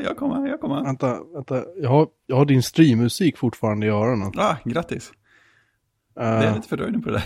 [0.00, 0.82] jag kommer, jag kommer.
[0.84, 1.64] vänta, vänta.
[1.76, 4.32] Jag har, jag har din streammusik fortfarande i öronen.
[4.36, 5.12] Ah, grattis.
[6.14, 7.24] Det Uh, är lite fördröjning på det där.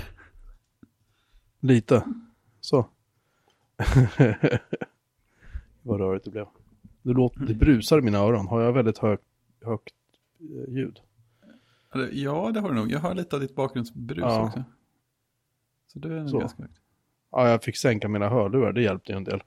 [1.60, 2.04] Lite.
[2.60, 2.86] Så.
[5.82, 6.46] Vad rörigt det blev.
[7.02, 8.46] Det, låter, det brusar i mina öron.
[8.46, 9.18] Har jag väldigt hög,
[9.64, 9.94] högt
[10.40, 11.00] eh, ljud?
[12.12, 12.90] Ja, det har du nog.
[12.92, 14.46] Jag har lite av ditt bakgrundsbrus Ja.
[14.46, 14.64] också.
[15.86, 16.38] Så det är nog Så.
[16.38, 16.74] ganska högt.
[17.30, 18.72] Ja, jag fick sänka mina hörlurar.
[18.72, 19.42] Det hjälpte ju en del.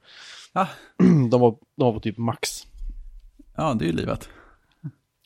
[0.53, 0.67] Ah.
[1.31, 2.67] De var, de var på typ max.
[3.55, 4.29] Ja, det är ju livet.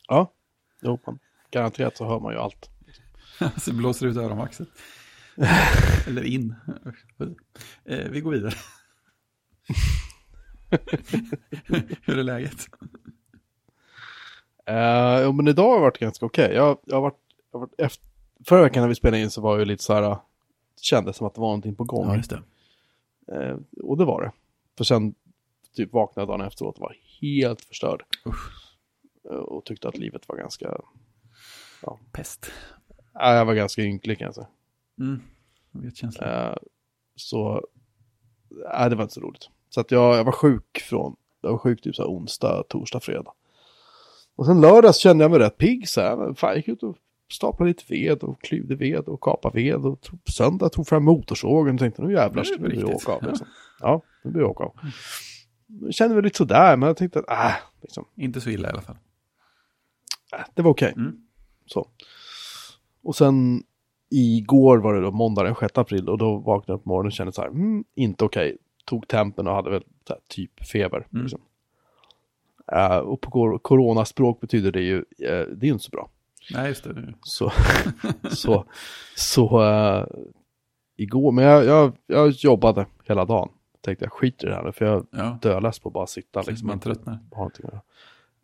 [0.08, 0.34] Ja.
[0.82, 1.20] Jo, man,
[1.52, 2.70] garanterat så hör man ju allt.
[3.58, 4.68] Så blåser ut öronvaxet.
[6.08, 6.56] Eller in.
[7.86, 8.54] Eh, vi går vidare.
[12.02, 12.68] Hur är läget?
[14.70, 16.54] Uh, jo, men idag har varit ganska okej.
[16.54, 17.20] Jag, jag har varit,
[17.52, 18.08] jag har varit efter,
[18.46, 20.20] förra veckan när vi spelade in så var jag lite så här, uh,
[20.82, 22.16] kändes som att det var någonting på gång.
[22.16, 22.42] just det.
[23.32, 24.32] Eh, och det var det.
[24.78, 25.16] För sen
[25.76, 28.03] typ vaknade dagen efteråt och var helt förstörd.
[28.25, 28.52] Usch.
[29.30, 30.78] Eh, och tyckte att livet var ganska,
[32.11, 32.52] Pest.
[33.14, 34.48] ja, jag var ganska ynklig kan jag säga.
[35.00, 35.22] Mm.
[35.72, 36.30] Jag vet känslan.
[36.30, 36.56] Eh,
[37.16, 37.67] så,
[38.50, 39.50] nej det var inte så roligt.
[39.70, 43.00] Så att jag, jag var sjuk från, jag var sjuk typ så här onsdag, torsdag,
[43.00, 43.31] fredag.
[44.36, 46.33] Och sen lördags kände jag mig rätt pigg så här.
[46.33, 46.98] Fan, jag gick ut och
[47.31, 49.86] staplade lite ved och klyvde ved och kapade ved.
[49.86, 53.20] Och tog, söndag tog fram motorsågen och tänkte nu jävlar ska vi åka av.
[53.22, 53.28] Ja.
[53.30, 53.48] Liksom.
[53.80, 54.73] Ja, nu blir jag åka av.
[55.92, 58.81] Kände mig lite sådär, men jag tänkte att äh, liksom, Inte så illa i alla
[58.81, 58.98] fall.
[60.34, 60.94] äh, det var okej.
[60.98, 61.22] Mm.
[61.66, 61.88] Så.
[63.04, 63.64] Och sen
[64.10, 67.14] igår var det då måndag den 6 april och då vaknade jag på morgonen och
[67.14, 68.58] kände så här, mm, inte okej.
[68.86, 71.08] Tog tempen och hade väl här, typ feber.
[71.11, 71.23] Mm.
[71.23, 71.42] Liksom.
[72.71, 76.10] Eh, och på coronaspråk betyder det ju, eh, det är ju inte så bra.
[76.54, 77.14] Nej, just det.
[77.21, 77.52] Så,
[78.32, 78.65] så,
[79.15, 80.05] så eh,
[80.95, 83.49] igår, men jag, jag, jag jobbade hela dagen.
[83.82, 86.42] Tänkte jag skiter i det här nu, för jag Ja, dödless på att bara sitta.
[86.42, 87.20] liksom man tröttnar.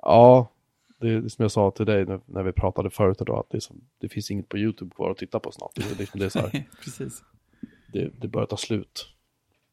[0.01, 0.51] Ja,
[0.99, 3.61] det är som jag sa till dig när, när vi pratade förut idag, att det,
[3.61, 5.71] som, det finns inget på YouTube kvar att titta på snart.
[5.75, 6.49] Det, liksom, det, är så här,
[6.83, 7.23] Precis.
[7.93, 9.07] det, det börjar ta slut.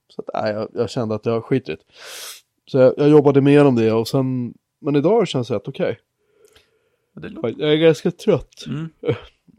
[0.08, 1.82] Så att, nej, jag, jag kände att jag skiter i det.
[2.66, 5.98] Så jag, jag jobbade mer om det och sen, men idag känns det rätt okej.
[7.14, 7.54] Låter...
[7.58, 8.64] Jag är ganska trött.
[8.66, 8.88] Mm.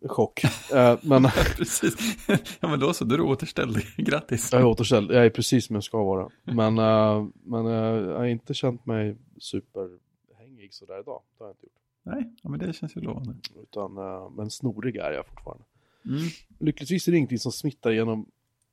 [0.07, 0.43] Chock.
[0.73, 1.23] Eh, men
[1.57, 2.17] Precis.
[2.59, 3.77] Ja, men då så, då är du återställd.
[3.97, 4.49] Grattis.
[4.51, 6.29] jag är återställd, jag är precis som jag ska vara.
[6.43, 7.73] Men, eh, men eh,
[8.09, 11.21] jag har inte känt mig superhängig sådär idag.
[11.37, 11.73] Det har jag inte gjort.
[12.03, 13.35] Nej, ja, men det känns ju lovande.
[13.61, 13.93] Utan,
[14.35, 15.63] men snorig är jag fortfarande.
[16.05, 16.21] Mm.
[16.59, 18.25] Lyckligtvis är det ingenting som smittar genom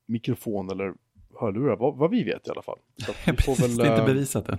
[0.05, 0.93] mikrofon eller
[1.39, 2.79] hörlurar, vad, vad vi vet i alla fall.
[2.97, 4.57] Så vi Precis, väl, det är inte bevisat än.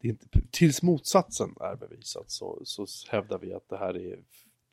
[0.00, 4.18] det är inte, tills motsatsen är bevisad så, så hävdar vi att det här är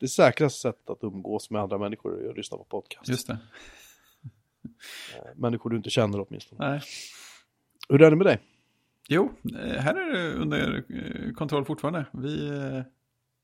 [0.00, 3.08] det säkraste sättet att umgås med andra människor är att lyssna på podcast.
[3.08, 3.38] Just det.
[5.16, 6.70] Eh, Människor du inte känner åtminstone.
[6.70, 6.80] Nej.
[7.88, 8.38] Hur är det med dig?
[9.08, 12.06] Jo, eh, här är det under eh, kontroll fortfarande.
[12.12, 12.52] Vi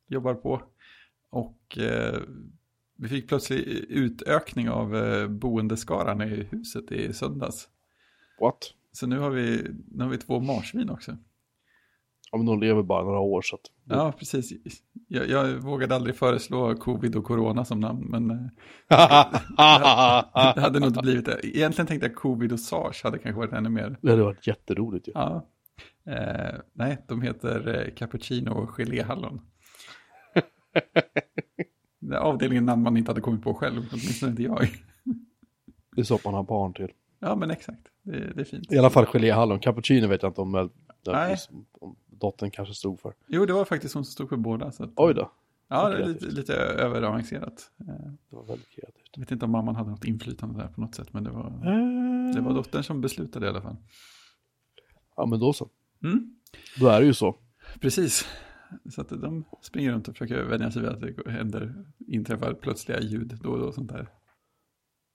[0.08, 0.62] jobbar på
[1.30, 1.78] och
[2.98, 4.90] vi fick plötsligt utökning av
[5.28, 7.68] boendeskaran i huset i söndags.
[8.40, 8.58] What?
[8.92, 11.16] Så nu har vi, nu har vi två marsvin också.
[12.30, 13.62] Ja men de lever bara några år så att...
[13.84, 14.52] Ja, precis.
[15.08, 18.36] Jag, jag vågade aldrig föreslå covid och corona som namn, men eh,
[20.54, 21.40] det hade nog inte blivit det.
[21.42, 23.98] Egentligen tänkte jag covid och sars hade kanske varit ännu mer.
[24.00, 25.12] det hade varit jätteroligt ju.
[25.14, 25.46] Ja.
[26.06, 29.40] Eh, nej, de heter eh, cappuccino och geléhallon.
[32.20, 34.68] Avdelningen namn man inte hade kommit på själv, åtminstone inte jag.
[35.96, 36.92] Det är så man har barn till.
[37.20, 37.88] Ja, men exakt.
[38.02, 38.72] Det, det är fint.
[38.72, 39.60] I alla fall geléhallon.
[39.60, 40.70] Cappuccino vet jag inte om,
[41.06, 41.36] Nej.
[41.80, 43.14] om dottern kanske stod för.
[43.26, 44.72] Jo, det var faktiskt hon som stod för båda.
[44.72, 45.32] Så att, Oj då,
[45.68, 47.70] ja, det är lite, lite överavancerat.
[47.80, 47.86] Eh,
[48.30, 49.10] det var väldigt kreativt.
[49.12, 51.50] jag vet inte om mamman hade något inflytande där på något sätt, men det var,
[52.34, 53.76] det var dottern som beslutade i alla fall.
[55.16, 55.68] Ja men då så.
[56.04, 56.34] Mm,
[56.80, 57.36] Då är det ju så.
[57.80, 58.26] precis.
[58.90, 61.74] Så att de springer runt och försöker vänja sig vid att det händer,
[62.06, 64.08] inträffar plötsliga ljud då och då sånt där.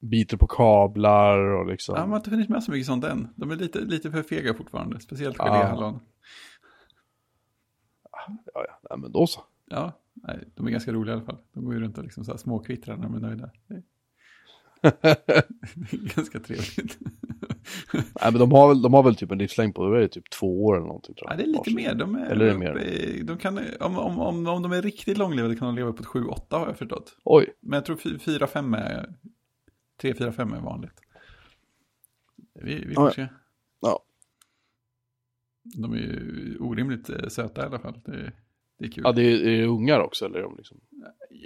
[0.02, 1.96] Biter på kablar och liksom.
[1.96, 3.28] Ja, man har inte funnits med så mycket sånt än.
[3.36, 5.46] De är lite, lite för fega fortfarande, speciellt Ja.
[5.46, 5.94] geléhallon.
[5.94, 6.00] Ja,
[8.54, 8.80] ja.
[8.90, 9.42] Nej, men då så.
[9.66, 11.38] Ja, nej, de är ganska roliga i alla fall.
[11.54, 13.50] De går ju runt och liksom så här småkvittrar när de är nöjda.
[16.16, 16.98] Ganska trevligt.
[17.94, 20.30] Nej men de har väl, de har väl typ en livslängd på, det är typ
[20.30, 21.34] två år eller någonting tror jag.
[21.34, 21.96] Ja, det är lite mer.
[21.96, 23.24] De är, Eller är det mer?
[23.24, 26.10] De kan, om, om, om, om de är riktigt långlevade kan de leva på ett
[26.10, 27.18] 7-8 har jag förstått.
[27.24, 29.14] Oj, Men jag tror 4-5 är,
[30.02, 31.02] 3-4-5 är vanligt.
[32.54, 33.28] Vi, vi Ja, får ja.
[33.82, 34.04] Ja.
[35.64, 38.00] De är ju orimligt eh, söta i alla fall.
[38.06, 38.32] Det,
[38.78, 39.04] det är kul.
[39.06, 40.40] ja det är, är det ungar också eller?
[40.40, 40.80] är De liksom...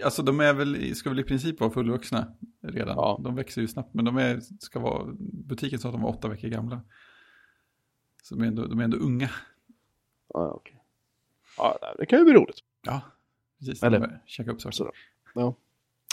[0.04, 2.96] Alltså de är väl, ska väl i princip vara fullvuxna redan.
[2.98, 3.22] Ja.
[3.24, 6.28] De växer ju snabbt, men de är, ska vara, butiken sa att de var åtta
[6.28, 6.82] veckor gamla.
[8.24, 9.30] Så de är ändå, de är ändå unga.
[10.34, 10.82] Ja, okej.
[11.58, 12.58] Ja, det kan ju bli roligt.
[12.86, 13.02] Ja,
[13.60, 13.84] precis.
[13.84, 14.92] Eller- käka upp saker.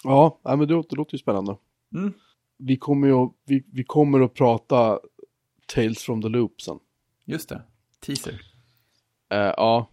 [0.04, 1.56] Ja, nej, men det låter, det låter ju spännande.
[1.94, 2.12] Mm.
[2.56, 5.00] Vi kommer ju att- vi, vi kommer att prata
[5.66, 6.78] Tales from the Loop sen.
[7.24, 7.62] Just det.
[8.06, 8.40] Teaser.
[9.32, 9.90] Eh, ja,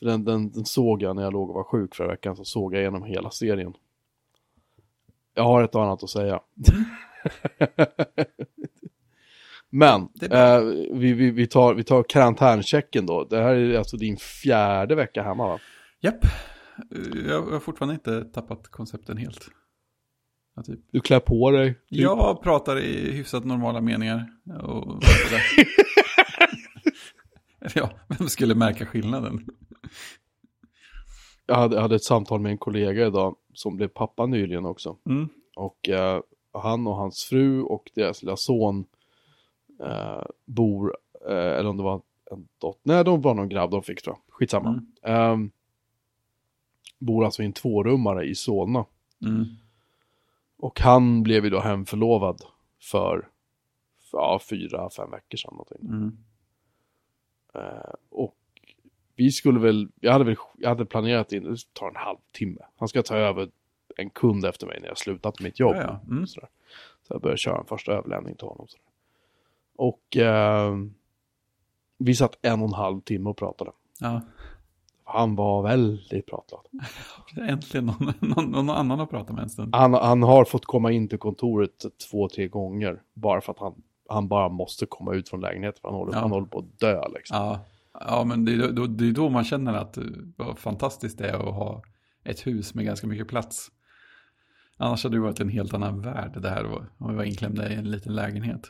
[0.00, 2.36] den, den, den såg jag när jag låg och var sjuk förra veckan.
[2.36, 3.74] Så såg jag igenom hela serien.
[5.34, 6.40] Jag har ett annat att säga.
[9.70, 10.60] Men, eh,
[10.92, 13.24] vi, vi, vi, tar, vi tar karantänchecken då.
[13.24, 15.58] Det här är alltså din fjärde vecka hemma va?
[16.00, 16.24] Japp.
[17.28, 19.50] Jag har fortfarande inte tappat koncepten helt.
[20.56, 20.80] Ja, typ.
[20.90, 21.74] Du klär på dig.
[21.74, 21.82] typ.
[21.88, 24.30] Jag pratar i hyfsat normala meningar.
[24.62, 25.02] Och
[27.74, 29.46] ja, vem skulle märka skillnaden?
[31.46, 34.96] Jag hade, jag hade ett samtal med en kollega idag som blev pappa nyligen också.
[35.06, 35.28] Mm.
[35.56, 36.20] Och eh,
[36.52, 38.84] han och hans fru och deras lilla son
[39.82, 40.96] eh, bor,
[41.28, 44.16] eh, eller om det var en dotter, nej de var någon grabb de fick tror
[44.16, 44.68] jag, skitsamma.
[44.68, 44.86] Mm.
[45.02, 45.50] Ehm,
[46.98, 48.84] bor alltså i en tvårummare i Solna.
[49.26, 49.44] Mm.
[50.58, 52.42] Och han blev ju då hemförlovad
[52.82, 53.28] för,
[54.10, 55.88] för ja, fyra, fem veckor sedan någonting.
[55.88, 56.18] Mm.
[57.54, 58.36] Eh, och
[59.16, 62.60] vi skulle väl, jag hade väl, jag hade planerat in, det tar en halvtimme.
[62.76, 63.50] Han ska ta över
[63.96, 65.76] en kund efter mig när jag slutat mitt jobb.
[65.76, 66.00] Ja, ja.
[66.10, 66.26] Mm.
[66.26, 66.40] Så
[67.08, 68.66] jag började köra en första överlämning till honom.
[68.68, 68.84] Sådär.
[69.76, 70.74] Och eh,
[71.98, 73.70] vi satt en och en halv timme och pratade.
[74.00, 74.20] ja.
[75.10, 76.60] Han var väldigt pratglad.
[77.48, 79.74] Äntligen någon, någon, någon annan att prata med en stund.
[79.74, 83.02] Han, han har fått komma in till kontoret två, tre gånger.
[83.14, 85.80] Bara för att han, han bara måste komma ut från lägenheten.
[85.80, 86.18] För han håller, Ja.
[86.20, 87.36] han håller på att dö liksom.
[87.36, 90.04] Ja, ja men det är, då, det är då man känner att eh,
[90.36, 91.82] vad fantastiskt det är att ha
[92.24, 93.68] ett hus med ganska mycket plats.
[94.76, 97.70] Annars hade det varit en helt annan värld det här då, om vi var inklämda
[97.70, 98.60] i en liten lägenhet.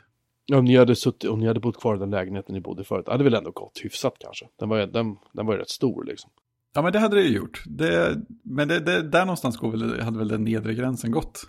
[0.53, 2.85] Om ni hade suttit, om ni hade bott kvar i den lägenheten ni bodde i
[2.85, 3.09] förut.
[3.09, 4.47] Hade väl ändå gått hyfsat kanske.
[4.59, 6.31] Den var den, den var ju rätt stor liksom.
[6.75, 7.63] Ja, men det hade det ju gjort.
[7.67, 11.41] Det, men det, det, där någonstans går väl, hade väl den nedre gränsen gått,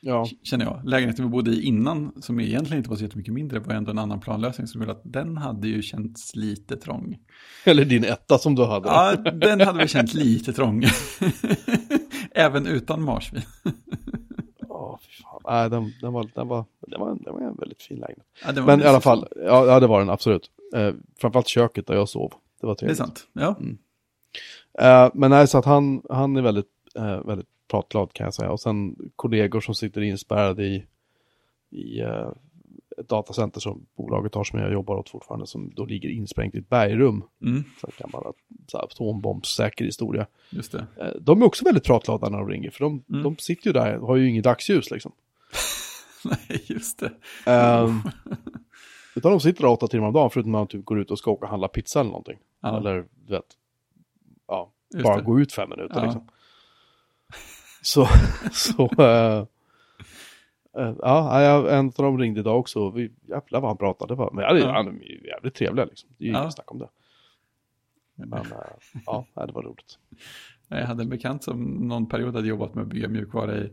[0.00, 0.80] Ja, känner jag.
[0.84, 3.98] Lägenheten vi bodde i innan, som egentligen inte var så jättemycket mindre, var ändå en
[3.98, 7.18] annan planlösning som gjorde att den hade ju känts lite trång.
[7.64, 8.88] eller din etta som du hade.
[8.88, 10.84] Ja, den hade väl känts lite trång.
[12.34, 13.42] Även utan marsvin.
[14.68, 15.40] Ja, fan.
[15.46, 18.26] Nej, den, den, var, den, var, den, var, den var en väldigt fin lägenhet.
[18.56, 20.50] Ja, Men i alla fall, ja, ja det var den absolut.
[20.76, 22.32] Eh, framförallt köket där jag sov.
[22.60, 22.98] Det var Det är trevligt.
[22.98, 23.26] sant.
[23.32, 23.56] Ja.
[24.80, 28.50] Eh, men nej, så att han, han är väldigt, eh, väldigt pratglad kan jag säga.
[28.50, 30.84] Och sen kollegor som sitter inspärrade i,
[31.70, 32.28] i eh,
[33.00, 35.46] ett datacenter som bolaget har som jag jobbar åt fortfarande.
[35.46, 37.24] Som då ligger insprängt i ett bergrum.
[37.42, 38.32] Mm, Så en gammal
[38.66, 40.26] så här, atombombssäker historia.
[40.50, 40.86] just det.
[40.96, 42.70] Eh, de är också väldigt pratglada när de ringer.
[42.70, 43.22] För de, Mm.
[43.22, 45.12] de sitter ju där, har ju inget dagsljus liksom.
[46.24, 47.12] Nej, just det.
[47.46, 48.00] Ehm,
[49.16, 51.18] utan de sitter där åtta timmar om dagen förutom att man typ går ut och
[51.18, 52.38] ska åka och handla pizza eller någonting.
[52.60, 52.76] Ja.
[52.78, 53.44] Eller du vet,
[54.48, 55.22] ja, Just bara det.
[55.22, 56.04] gå ut fem minuter Ja.
[56.04, 56.28] liksom.
[57.82, 58.08] Så,
[58.52, 59.46] så, eh,
[60.78, 62.90] eh, ja, jag- en av dem ringde idag också.
[62.90, 64.14] Vi, jävlar vad han pratade.
[64.14, 66.10] Var, men ja, han är jävligt trevliga liksom.
[66.18, 66.42] Det är ju Ja.
[66.42, 66.88] inget snack om det.
[68.14, 68.46] Men eh,
[69.06, 69.98] ja, det var roligt.
[70.68, 73.72] Jag hade en bekant som någon period hade jobbat med att bygga mjukvara i...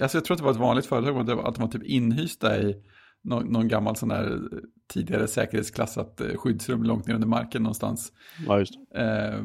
[0.00, 1.68] Alltså jag tror att det var ett vanligt företag, men det var att de var
[1.68, 2.82] typ inhysta i
[3.22, 4.40] någon, någon gammal sån där
[4.86, 8.12] tidigare säkerhetsklassat skyddsrum långt ner under marken någonstans.
[8.46, 8.74] Ja, just.
[8.94, 9.44] Eh,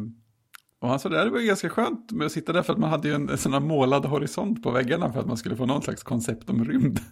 [0.81, 2.89] och han sa det här var ganska skönt med att sitta där för att man
[2.89, 5.65] hade ju en, en sån här målad horisont på väggarna för att man skulle få
[5.65, 6.99] någon slags koncept om rymd.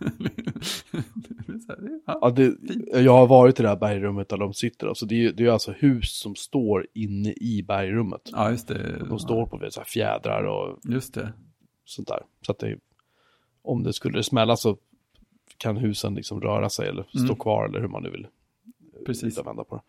[1.48, 2.20] Det här, det- ja.
[2.22, 2.56] Ja, det,
[3.00, 4.88] jag har varit i det här bergrummet där de sitter.
[4.88, 8.22] Alltså det, är, det är alltså hus som står inne i bergrummet.
[8.32, 9.06] ja, just det.
[9.10, 11.34] De står på så här fjädrar och Just det.
[11.86, 12.20] sånt där.
[12.46, 12.78] Så att det,
[13.62, 14.78] om det skulle smälla så
[15.58, 17.36] kan husen liksom röra sig eller stå Mm.
[17.36, 18.28] kvar eller hur man nu vill
[19.06, 19.24] Precis.
[19.24, 19.82] vrida och vända på det.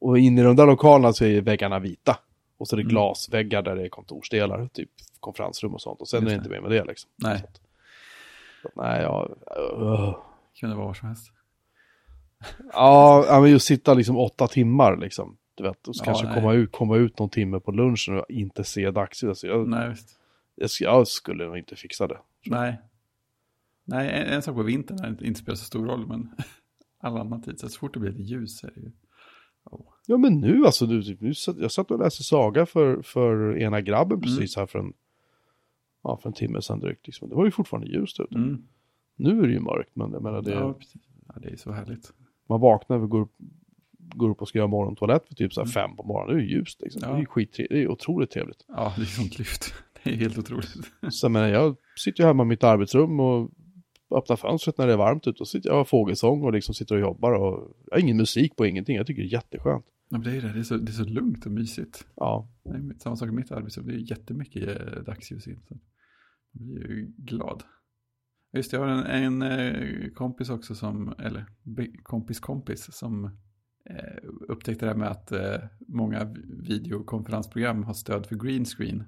[0.00, 2.16] Och in i de där lokalerna så är väggarna vita.
[2.62, 2.90] Och så är det Mm.
[2.90, 4.90] glasväggar där det är kontorsdelar, typ
[5.20, 6.00] konferensrum och sånt.
[6.00, 7.10] Och sen Just är det inte mer med det liksom.
[7.16, 7.38] Nej.
[7.38, 7.46] Så
[8.62, 9.30] så nej, jag...
[9.80, 10.16] Uh.
[10.60, 11.32] Kunde vara var som helst.
[12.72, 15.36] Ja, men just sitta liksom åtta timmar liksom.
[15.54, 16.34] Du vet, och så Ja, kanske nej.
[16.34, 19.44] komma ut, komma ut någon timme på lunchen och inte se dagsljus.
[19.44, 20.18] Jag, Nej, visst.
[20.54, 22.18] jag, jag skulle nog inte fixa det.
[22.46, 22.80] Nej.
[23.84, 26.34] Nej, en, en sak på vintern när det inte spelar så stor roll, men
[27.00, 28.90] all annan tid, så så fort det blir lite ljus är det ju...
[30.06, 34.18] Ja men nu alltså, nu, satt- jag satt och läste saga för, för ena grabben
[34.18, 34.22] Mm.
[34.22, 34.92] precis här för en,
[36.02, 37.06] ja, för en timme sedan drygt.
[37.06, 37.28] Liksom.
[37.28, 38.34] Det var ju fortfarande ljust ute.
[38.34, 38.62] Mm.
[39.16, 40.78] Nu är det ju mörkt, men jag menar det, Ja.
[41.28, 42.12] Ja, det är så härligt.
[42.48, 43.36] man vaknar och går, upp-
[43.98, 45.72] går upp och ska göra morgontoalett för typ så här Mm.
[45.72, 46.36] fem på morgonen.
[46.36, 47.02] Det är ju ljust liksom.
[47.04, 47.14] Ja.
[47.16, 48.64] Det är skittre- det är otroligt trevligt.
[48.68, 49.74] Ja, det är sånt lyft.
[50.04, 50.70] Det är helt otroligt.
[51.10, 53.50] Så jag menar, jag sitter ju hemma i mitt arbetsrum och
[54.12, 56.74] öppnar fönstret när det är varmt ute och sitter jag och har fågelsång och liksom
[56.74, 58.96] sitter och jobbar och jag har ingen musik på ingenting.
[58.96, 59.86] Jag tycker det är jätteskönt.
[60.08, 62.06] Ja, det är det, det är, så, det är så lugnt och mysigt.
[62.16, 65.60] Ja, är samma sak i mitt arbetsrum, det är jättemycket eh, dagsljus in.
[65.68, 65.78] Så
[66.52, 67.62] jag blir ju glad.
[68.52, 71.46] Just det, jag har en, en eh, kompis också som, eller
[72.02, 73.24] kompis kompis som
[73.90, 75.56] eh, upptäckte det här med att eh,
[75.88, 79.04] många videokonferensprogram har stöd för green screen.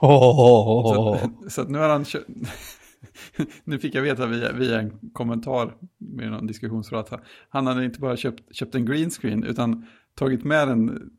[0.00, 2.24] Så, att, så att nu har han kö-
[3.64, 8.00] Nu fick jag veta via, via en kommentar med någon diskussionsråd att han, hade inte
[8.00, 11.10] bara köpt, köpt en green screen utan tagit med den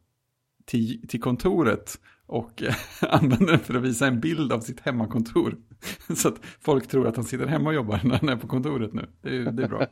[0.65, 2.63] till, till kontoret och
[3.01, 5.57] använde den för att visa en bild av sitt hemmakontor.
[6.15, 8.93] Så att folk tror att han sitter hemma och jobbar när han är på kontoret
[8.93, 9.07] nu.
[9.21, 9.87] Det är, det är bra.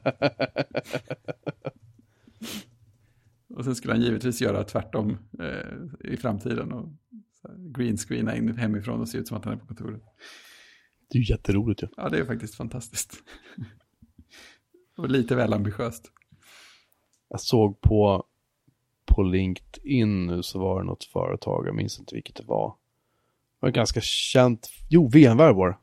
[3.50, 6.90] Och sen skulle han givetvis göra tvärtom eh, i framtiden och
[7.58, 10.02] greenscreena in hemifrån och se ut som att han är på kontoret.
[11.08, 11.88] Det är ju jätteroligt ju.
[11.98, 13.24] Ja, det är faktiskt fantastiskt.
[14.98, 16.12] och lite väl ambitiöst.
[17.30, 18.24] Jag såg på,
[19.06, 22.70] på LinkedIn nu så var det något företag, jag minns inte vilket det var.
[23.60, 25.78] Det var ganska känt, jo VMware var det.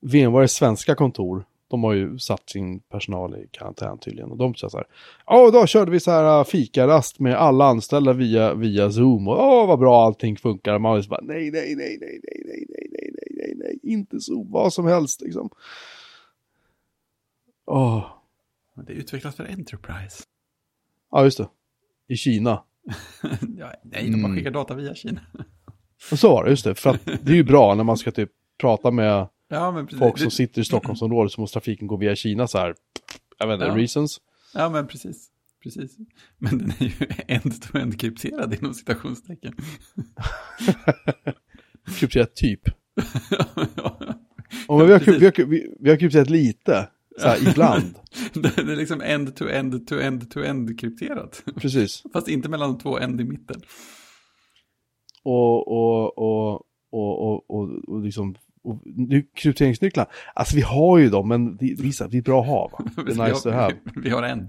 [0.00, 4.30] VMware svenska kontor, de har ju satt sin personal i karantän tydligen.
[4.30, 4.86] Och de sa så här,
[5.26, 9.28] ja då körde vi så här äh, fikarast med alla anställda via, via Zoom.
[9.28, 10.78] Och åh vad bra allting funkar.
[10.78, 14.20] Man var bara, nej, nej, nej, nej, nej, nej, nej, nej, nej, nej, nej, inte
[14.20, 15.50] Zoom, vad som helst liksom.
[17.66, 18.04] Åh,
[18.74, 20.22] Men Det är utvecklat för Enterprise.
[21.10, 21.48] ja just det.
[22.08, 22.62] I Kina.
[23.58, 24.36] ja, nej, de bara Mm.
[24.36, 25.20] skickar data via Kina.
[26.12, 26.74] Och så var det, just det.
[26.74, 29.98] För att det är ju bra när man ska typ prata med Ja, men precis.
[29.98, 32.74] folk som sitter i Stockholmsområdet så måste trafiken gå via Kina så här.
[33.38, 33.76] Jag vet inte, Ja.
[33.76, 34.20] reasons.
[34.54, 35.28] Ja, men precis.
[35.62, 35.96] Precis.
[36.38, 36.92] Men den är ju
[37.28, 39.52] end-to-end krypterad inom citationstecken.
[41.98, 42.60] Krypterat typ.
[44.68, 45.22] Och men vi, har, Precis.
[45.22, 46.88] vi, har, vi, vi har krypterat lite.
[47.18, 47.94] Så här, ibland.
[48.34, 51.44] det är liksom end-to-end-to-end-to-end krypterat.
[51.56, 52.02] Precis.
[52.12, 53.62] Fast inte mellan de två end i mitten.
[55.24, 56.54] Och, och, och,
[56.90, 60.06] och, och, och, och liksom och nu, krypteringsnycklar.
[60.34, 62.84] Alltså vi har ju dem, men det, det, är det bra att ha va?
[62.96, 63.74] Det Vi är har- nice to have.
[63.96, 64.48] Vi har en.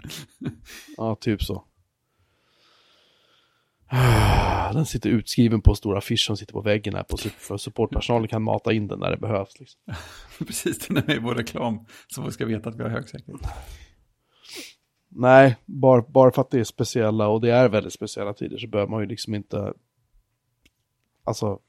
[0.98, 1.66] Ja, typ så.
[4.74, 8.44] Den sitter utskriven på stora affisch som sitter på väggen här på, för supportpersonalen kan
[8.44, 9.60] mata in den när det behövs.
[9.60, 9.82] Liksom.
[10.48, 11.86] Precis, den är med i vår reklam.
[12.08, 13.42] Så folk ska veta att vi har hög säkerhet.
[15.10, 18.68] Nej, bara, bara för att det är speciella och det är väldigt speciella tider så
[18.68, 19.74] behöver man ju liksom inte...
[21.24, 21.60] Alltså,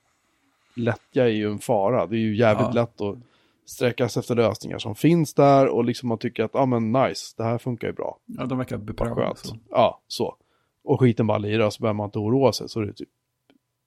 [0.77, 2.07] lättja är ju en fara.
[2.07, 2.73] Det är ju jävligt Ja.
[2.83, 3.19] lätt att
[3.67, 7.35] sträckas efter lösningar som finns där och liksom man tycker att, ja ah, men nice,
[7.37, 8.19] det här funkar ju bra.
[8.27, 9.25] Ja, de verkar Vad beprövade.
[9.25, 9.39] skönt.
[9.39, 9.57] Så.
[9.71, 10.37] Ja, så.
[10.85, 13.09] Och skiten bara lirar så behöver man inte oroa sig så, det typ,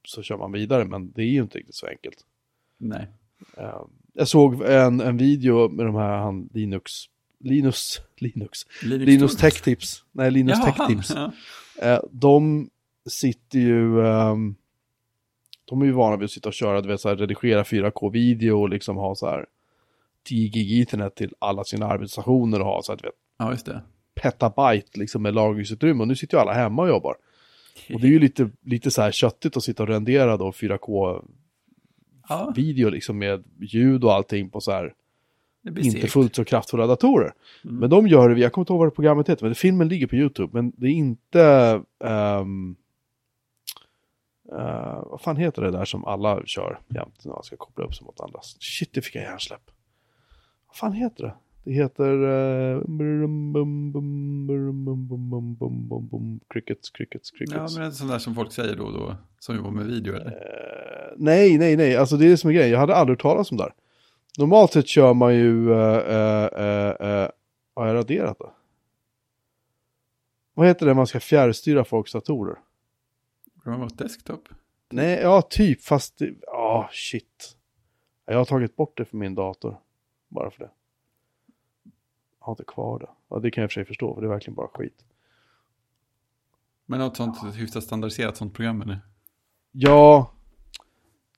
[0.08, 2.17] så kör man vidare, men det är ju inte riktigt så enkelt.
[2.77, 3.08] Nej.
[3.58, 3.82] Eh,
[4.13, 6.91] jag såg en, en video med de här han, Linux,
[7.39, 11.10] Linus, Linux, Linus Tech Tips, nej Linus Jaha, Tech Tips.
[11.15, 11.32] Ja.
[11.82, 12.70] Eh, de
[13.10, 14.56] sitter ju, ehm,
[15.69, 18.51] de är ju vana vid att sitta och köra, du vet så här, redigera 4K-video
[18.51, 19.45] och liksom ha så här
[20.24, 23.65] 10 gig internet till alla sina arbetsstationer och ha så här, du vet, ja, just
[23.65, 23.81] det.
[24.15, 26.01] petabyte liksom med lagringsutrymme.
[26.01, 27.15] Och nu sitter ju alla hemma och jobbar.
[27.93, 32.88] Och det är ju lite, lite så här köttigt att sitta och rendera då 4K-video
[32.88, 34.93] Ja, liksom med ljud och allting på så här
[35.67, 36.13] inte segt.
[36.13, 37.33] fullt så kraftfulla datorer.
[37.63, 37.77] Mm.
[37.77, 40.15] Men de gör det, jag kommer inte ihåg vad programmet heter, men filmen ligger på
[40.15, 41.41] YouTube, men det är inte...
[42.03, 42.75] ehm,
[44.51, 47.96] Uh, vad fan heter det där som alla kör jämt när man ska koppla upp
[47.96, 48.39] sig mot andra?
[48.60, 49.72] Shit, det fick jag hjärnsläpp.
[50.68, 51.34] Vad fan heter det?
[51.63, 52.24] Det heter...
[52.24, 52.82] Eh,
[56.48, 57.54] crickets, crickets, crickets.
[57.56, 59.72] Ja, men det är en sån där som folk säger då och då, som jobbar
[59.72, 60.32] med video eller?
[60.32, 62.72] Uh, nej, nej, nej, alltså det är det som är grejen.
[62.72, 63.74] Jag hade aldrig talat om det där.
[64.38, 65.70] Normalt sett kör man ju...
[65.70, 67.30] Uh, uh,
[67.75, 68.50] har jag raderat det?
[70.54, 72.56] Vad heter det man ska fjärrstyra folks datorer?
[73.67, 74.50] Remote desktop?
[74.89, 76.21] Nej, ja typ, fast...
[76.41, 77.57] Ja, shit.
[78.25, 79.79] Jag har tagit bort det för min dator.
[80.27, 80.71] Bara för det.
[82.39, 83.09] Jag har inte kvar det.
[83.29, 85.05] Ja, det kan jag för sig förstå, för det är verkligen bara skit.
[86.86, 89.00] Men något sånt hyfsat standardiserat sånt program eller?
[89.71, 90.31] Ja,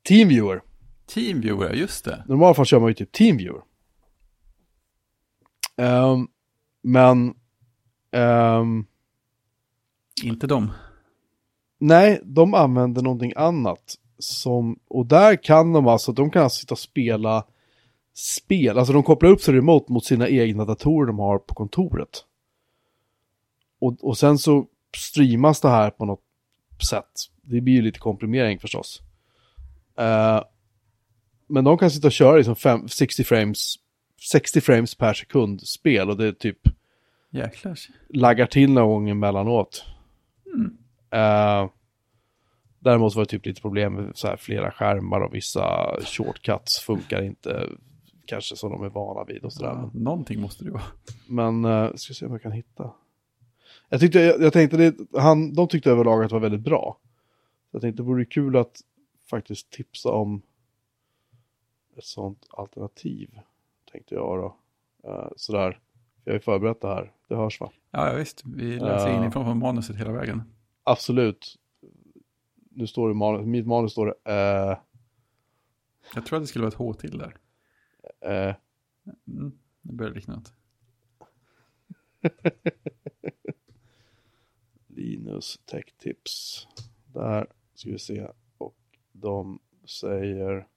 [0.04, 0.62] Teamviewer.
[1.06, 2.24] Teamviewer, just det.
[2.26, 3.62] I normala fall kör man ju typ Teamviewer.
[5.78, 6.28] Ehm,
[6.82, 7.36] men...
[8.12, 8.86] ehm,
[10.24, 10.72] Inte de.
[11.80, 13.96] Nej, de använder någonting annat.
[14.20, 17.46] Som, och där kan de alltså, de kan alltså sitta och spela
[18.14, 18.78] spel.
[18.78, 22.26] Alltså de kopplar upp sig remote mot sina egna datorer de har på kontoret.
[23.82, 24.68] Och, och sen så
[24.98, 26.24] streamas det här på något
[26.90, 27.12] sätt.
[27.42, 29.02] Det blir ju lite komprimering förstås.
[29.98, 30.44] Eh,
[31.48, 33.76] men de kan sitta och köra liksom fem, 60 frames
[34.22, 36.60] 60 frames per sekund spel och det är typ
[37.32, 37.80] Jäklar.
[38.10, 39.86] laggar till någon gång emellanåt.
[40.56, 40.78] Mm.
[41.12, 41.70] Eh,
[42.80, 47.22] däremot var det typ lite problem med så här flera skärmar och vissa shortcuts funkar
[47.22, 47.70] inte
[48.28, 49.70] kanske som de är vana vid och sådär.
[49.72, 50.84] Ja, någonting måste det ju vara.
[51.28, 52.92] Men uh, ska se om jag kan hitta.
[53.90, 56.98] Jag, tyckte, jag, jag tänkte det, han, de tyckte överlag att det var väldigt bra.
[57.72, 58.82] Så jag tänkte det vore kul att
[59.30, 60.42] faktiskt tipsa om
[61.98, 63.40] ett sånt alternativ.
[63.92, 64.56] Tänkte jag då.
[65.10, 65.80] Uh, sådär.
[66.24, 67.12] Jag har ju förberett det här.
[67.28, 67.72] Det hörs va?
[67.92, 68.44] Ja, ja visst.
[68.46, 69.24] Vi läser Ja.
[69.24, 70.44] inifrån från manuset hela vägen.
[70.90, 71.56] Absolut.
[72.70, 74.78] Nu står det manus, mitt manus står det eh,
[76.16, 77.38] Jag tror att det skulle vara ett H till där.
[78.22, 78.56] eh,
[79.28, 79.52] Mm.
[79.82, 80.54] Det börjar likna något.
[84.88, 86.68] Linus Tech Tips.
[87.14, 88.28] Där ska vi se.
[88.58, 88.76] Och
[89.12, 90.68] de säger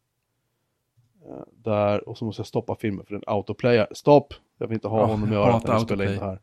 [1.27, 3.89] eh, där, och så måste jag stoppa filmen för den autoplayar.
[3.93, 4.35] Stopp!
[4.59, 6.41] Jag vill inte ha Ja, honom i jag örat när vi spelar in det här.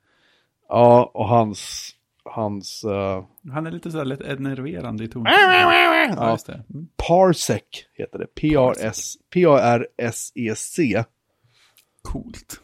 [0.67, 1.89] Ja, och hans,
[2.31, 5.33] hans eh, Han är lite sådär lätt enerverande i tonen.
[5.33, 6.53] ja, Ja.
[6.73, 6.87] Mm.
[7.07, 7.61] Parsec
[7.93, 8.27] heter det.
[8.35, 11.03] P-A-R-S- P-A-R-S-E-C.
[12.01, 12.61] Coolt.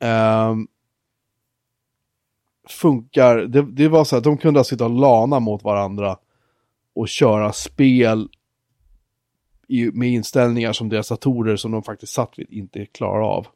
[0.00, 0.66] Ehm,
[2.68, 6.16] funkar, det, det var så att de kunde sitta och lana mot varandra
[6.94, 8.28] och köra spel
[9.68, 13.46] i, med inställningar som deras datorer som de faktiskt satt vid inte klarar av.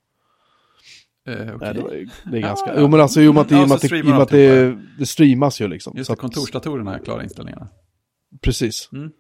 [1.27, 1.75] Eh, Nej, okej.
[1.75, 2.81] det, var, det är Ja, ganska, ja.
[2.81, 4.03] jo men alltså i och med att, det- i Ja, och med att, det, i
[4.03, 5.97] med att det, det streamas ju liksom.
[5.97, 7.69] Just det, kontorsdatorerna är klara inställningarna.
[8.43, 9.11] Precis, Mm.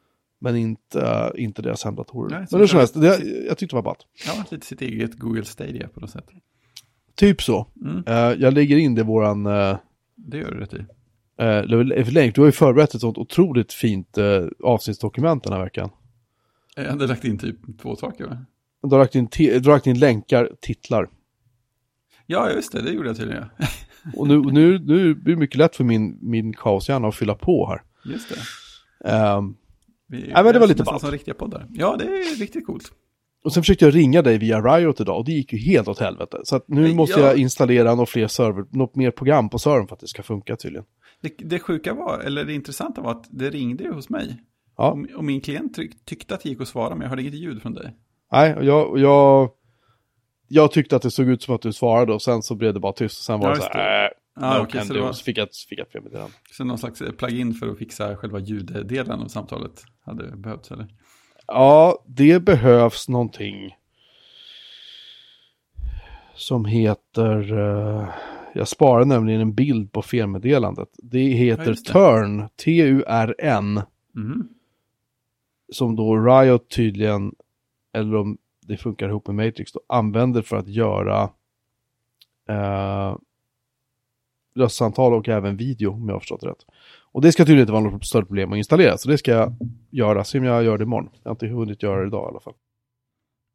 [0.40, 2.31] men inte, inte deras hemdatorer.
[2.38, 4.07] Nej, Men hur som det- helst, det, jag tyckte det var ballt.
[4.27, 6.27] Ja, lite sitt eget Google Stadia på något sätt.
[7.14, 7.66] Typ så.
[7.85, 8.05] Mm.
[8.07, 9.77] Eh, jag lägger in det i våran uh,
[10.16, 12.11] Det gör du rätt i.
[12.12, 12.35] länk.
[12.35, 15.90] Du har ju förberett ett sånt otroligt fint uh, avsnittsdokument den här veckan.
[16.77, 18.38] Jag hade lagt in typ två saker va?
[18.83, 21.09] Du har lagt in, du har lagt in länkar, titlar.
[22.27, 23.45] Ja, just det, det gjorde jag tydligen.
[23.59, 23.67] ja.
[24.17, 27.67] Och nu, nu, nu blir det mycket lätt för min, min kaoshjärna att fylla på
[27.69, 27.83] här.
[28.12, 29.09] Just det.
[29.11, 29.55] Ehm,
[30.09, 31.01] Vi, Ja, men det var lite ballt.
[31.01, 31.67] som riktiga poddar.
[31.73, 32.93] Ja, det är riktigt coolt.
[33.45, 35.99] och sen försökte jag ringa dig via Riot idag och det gick ju helt åt
[35.99, 36.41] helvete.
[36.45, 39.87] Så att nu måste jag- jag installera något, fler server, något mer program på servern
[39.87, 40.85] för att det ska funka tydligen.
[41.23, 44.37] Det, det sjuka var, eller det intressanta var att det ringde ju hos mig.
[44.77, 44.91] Ja.
[44.91, 47.35] Och, och min klient tyck, tyckte att det gick att svara, men jag hörde inget
[47.35, 47.97] ljud från dig.
[48.33, 49.51] Nej, och jag, och jag,
[50.48, 52.80] jag tyckte att det såg ut som att du svarade och sen så blev det
[52.80, 53.18] bara tyst.
[53.20, 55.12] Och sen var Ja, det så här, äh, Ja, no okej, can så det var
[55.12, 56.32] Så fick jag, fick jag ett meddelande.
[56.52, 60.87] så någon slags plugin för att fixa själva ljuddelen av samtalet hade behövts, eller?
[61.46, 63.76] Ja, det behövs någonting
[66.35, 68.09] som heter, eh,
[68.54, 70.88] jag sparar nämligen en bild på felmeddelandet.
[71.02, 71.92] Det Ja, heter just det.
[71.92, 73.80] Turn, T-U-R-N,
[74.14, 74.48] Mhm.
[75.72, 77.35] som då Riot tydligen,
[77.92, 81.31] eller om det funkar ihop med Matrix, då, använder för att göra
[82.48, 83.16] eh,
[84.55, 86.66] röstsamtal och även video, om jag har förstått rätt.
[87.12, 89.55] Och det ska tydligen inte vara något större problem att installera, så det ska jag
[89.90, 90.24] göra.
[90.24, 91.11] Se om jag gör det imorgon.
[91.22, 92.55] Jag har inte hunnit göra det idag i alla fall.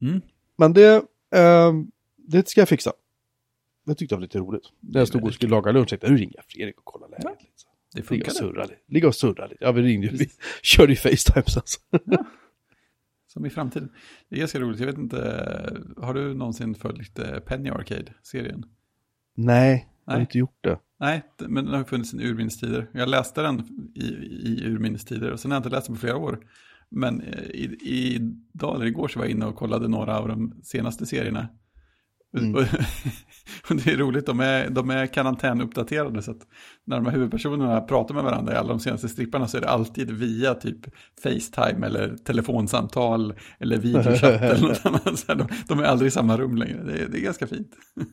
[0.02, 0.22] Mm.
[0.56, 0.96] Men det,
[1.36, 1.74] eh,
[2.18, 2.94] det ska jag fixa.
[3.86, 4.64] Det tyckte jag var lite roligt.
[4.80, 7.10] När jag stod och skulle laga lunch tänkte jag, nu ringer jag Fredrik och kollar
[7.10, 7.24] läget.
[7.24, 7.72] Ja, lite.
[7.94, 8.76] Det Ligga och surra lite.
[8.88, 9.64] Ligga och surra lite.
[9.64, 10.18] Ja, vi ringde ju.
[10.18, 10.30] Vi
[10.62, 11.62] körde ju Facetime sen.
[11.66, 11.80] så.
[13.34, 13.90] Som i framtiden.
[14.30, 14.80] Det är ganska roligt.
[14.80, 15.18] Jag vet inte,
[15.98, 18.66] har du någonsin följt eh, Penny Arcade-serien?
[19.36, 20.22] Nej, jag har Nej.
[20.22, 20.80] inte gjort det.
[21.00, 22.90] Nej, men den har funnits sedan urminnes tider.
[22.94, 23.60] Jag läste den
[23.96, 24.06] i,
[24.50, 26.40] i urminnes tider och sen har jag inte läst den på flera år.
[26.90, 28.16] Men eh, i, i,
[28.54, 31.48] idag eller igår så var jag inne och kollade några av de senaste serierna.
[32.38, 32.56] Mm.
[33.70, 36.48] Och, det är roligt, de är, de är karantänuppdaterade så att
[36.86, 39.70] när de här huvudpersonerna pratar med varandra i alla de senaste stripparna så är det
[39.70, 40.78] alltid via typ
[41.24, 45.28] Facetime eller telefonsamtal eller videochatt eller något annat.
[45.28, 47.72] De, de är aldrig i samma rum längre, det är, det är ganska fint.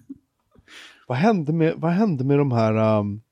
[1.08, 2.98] Vad hände med, vad hände med de här...
[2.98, 3.22] Um...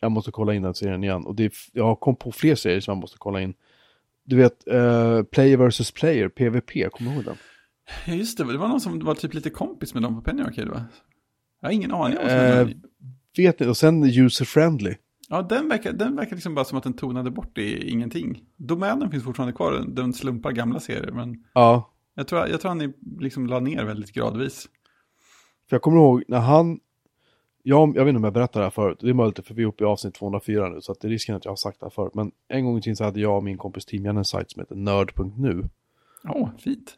[0.00, 1.26] Jag måste kolla in den serien igen.
[1.26, 3.54] Och det jag kom på fler serier som jag måste kolla in.
[4.24, 7.36] Du vet, uh, Player vs Player, PVP, kommer du ihåg den?
[8.06, 10.42] Ja, just det, det var någon som var typ lite kompis med dem på Penny
[10.42, 10.84] Arcade va?
[11.60, 12.68] Jag har ingen aning om vad som Eh.
[13.36, 13.66] Vet ni?
[13.66, 14.94] Och sen User Friendly.
[15.28, 18.42] Ja, den verkar, den verkar liksom bara som att den tonade bort i ingenting.
[18.56, 22.92] Domänen finns fortfarande kvar, den- slumpar gamla serier, men Ja, jag tror, jag tror han
[23.20, 24.68] liksom la ner väldigt gradvis.
[25.68, 26.80] för jag kommer ihåg när han...
[27.62, 29.62] Jag, jag vet inte om jag berättade det här förut, det är möjligt för vi
[29.62, 31.80] är uppe i avsnitt 204 nu, så att det är risken att jag har sagt
[31.80, 32.14] det här förut.
[32.14, 34.60] Men en gång i tiden så hade jag och min kompis Timjan en sajt som
[34.60, 35.68] heter nörd.nu.
[36.28, 36.96] Åh, fint.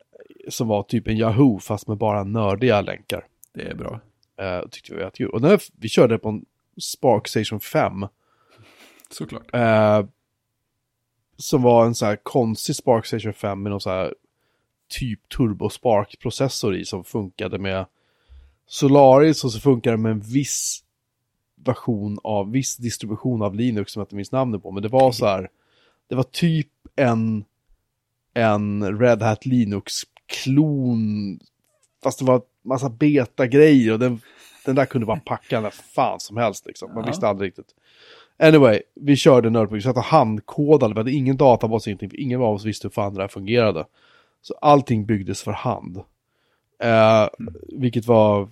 [0.48, 3.26] Som var typ en Yahoo fast med bara nördiga länkar.
[3.54, 4.00] Det är bra.
[4.42, 5.30] Uh, tyckte vi var jättekul.
[5.30, 6.44] Och när vi körde på en
[6.80, 8.06] Spark Station 5.
[9.11, 9.54] Såklart.
[9.54, 10.06] eh,
[11.37, 14.14] som var en så här konstig Spark Station 5 med någon så här
[14.88, 17.87] typ Turbo Spark processor i som funkade med
[18.66, 20.84] Solaris och så funkar det med en viss
[21.64, 24.70] version av, viss distribution av Linux som jag inte minns namnet på.
[24.70, 25.50] Men det var så här,
[26.08, 27.44] det var typ en,
[28.34, 29.46] en Red Hat
[30.29, 31.38] Linux-klon.
[32.03, 34.21] Fast det var massa beta-grejer och den,
[34.64, 36.95] den där kunde bara packa när fan som helst liksom.
[36.95, 37.11] Man Ja.
[37.11, 37.75] visste aldrig riktigt.
[38.38, 42.64] Anyway, vi körde vi satt och handkodade, vi hade ingen databas, ingenting, ingen av oss
[42.64, 43.87] visste hur fan det här fungerade.
[44.43, 45.97] Så allting byggdes för hand.
[46.83, 47.29] Eh,
[47.69, 48.49] vilket var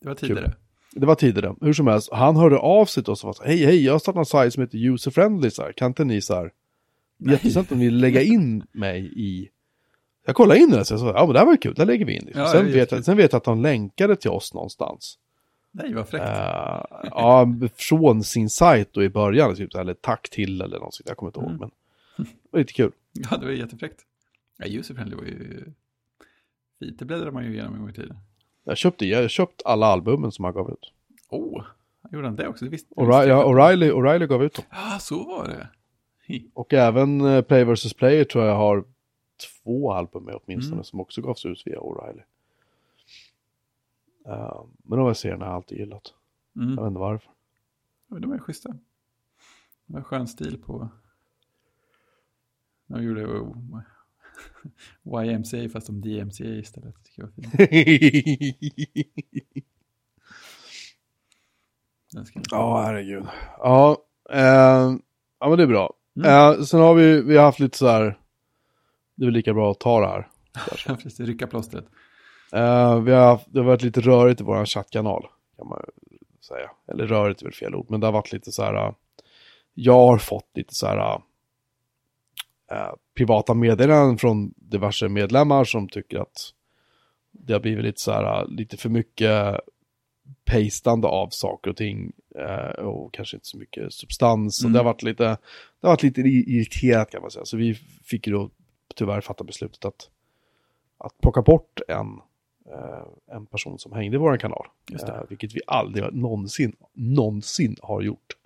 [0.00, 0.52] Det var tidigare.
[0.92, 1.54] det var tidigare.
[1.60, 3.92] Hur som helst, han hörde av sig till oss och var så hej hej, jag
[3.92, 5.72] har startat en sajt som heter User Friendly, så här.
[5.72, 6.50] kan inte ni så här,
[7.18, 9.48] jättesnällt om ni lägga in mig i...
[10.24, 12.04] Jag kollade in det, så jag sa, ja men det här var kul, det lägger
[12.04, 12.22] vi in.
[12.24, 12.42] Liksom.
[12.42, 15.18] Ja, sen, vet jag, sen vet jag att han länkade till oss någonstans.
[15.72, 16.24] Nej, vad fräckt.
[16.24, 21.08] Eh, ja, från sin sajt då i början, typ, eller tack till eller något sånt,
[21.08, 21.60] jag kommer inte ihåg, Mm.
[21.60, 21.70] men
[22.16, 22.92] det var lite kul.
[23.30, 24.00] Ja, det var jättefräckt.
[24.56, 25.64] Ja, User-friendly var ju
[26.78, 26.98] fint.
[26.98, 28.16] Det bläddrar man ju igenom en gång i tiden.
[28.64, 30.92] Jag köpte, jag köpt alla albumen som han gav ut.
[31.30, 31.64] Oh,
[32.12, 32.64] gjorde han det också?
[32.64, 33.44] Det visste, O'Reilly, ja.
[33.44, 34.64] O'Reilly, O'Reilly gav ut dem.
[34.70, 35.68] Ja, så var det.
[36.54, 38.84] Och även eh, Play vs Player tror jag har
[39.64, 40.84] två album med åtminstone Mm.
[40.84, 42.22] som också gavs ut via O'Reilly.
[44.26, 46.14] Eh, men de här serierna har jag alltid gillat.
[46.56, 46.68] Mm.
[46.68, 47.30] Jag vet inte varför.
[48.08, 48.68] Ja, De är schyssta.
[49.86, 50.88] Det var skön stil på...
[52.86, 57.04] De gjorde oh, YMCA fast som DMCA istället.
[57.04, 57.54] Tycker jag var fint.
[62.50, 63.24] Ja, herregud.
[63.58, 63.96] Ja,
[64.30, 64.96] eh,
[65.40, 65.92] ja, men det är bra.
[66.16, 66.28] Mm.
[66.28, 68.18] Eh, sen har vi, vi har haft lite så här,
[69.14, 70.28] det är väl lika bra att ta det här.
[70.96, 71.20] Precis.
[71.20, 71.84] Rycka plåstret.
[72.52, 75.84] Eh, vi har det har varit lite rörigt i vår chattkanal, kan man
[76.48, 76.70] säga.
[76.88, 78.92] Eller rörigt är väl fel ord, men det har varit lite så här, eh,
[79.74, 81.14] jag har fått lite så här
[82.70, 86.50] eh, privata meddelanden från diverse medlemmar som tycker att
[87.32, 89.60] det har blivit lite så här, lite för mycket
[90.44, 92.12] pastande av saker och ting
[92.78, 94.56] och kanske inte så mycket substans.
[94.58, 94.72] Så Mm.
[94.72, 95.24] det har varit lite,
[95.80, 97.44] det har varit lite irriterat kan man säga.
[97.44, 97.74] Så vi
[98.04, 98.50] fick ju då
[98.94, 100.10] tyvärr fatta beslutet att,
[100.98, 102.20] att plocka bort en,
[102.72, 104.66] eh, en person som hängde i vår kanal.
[104.92, 108.36] Eh, vilket vi aldrig någonsin, någonsin har gjort.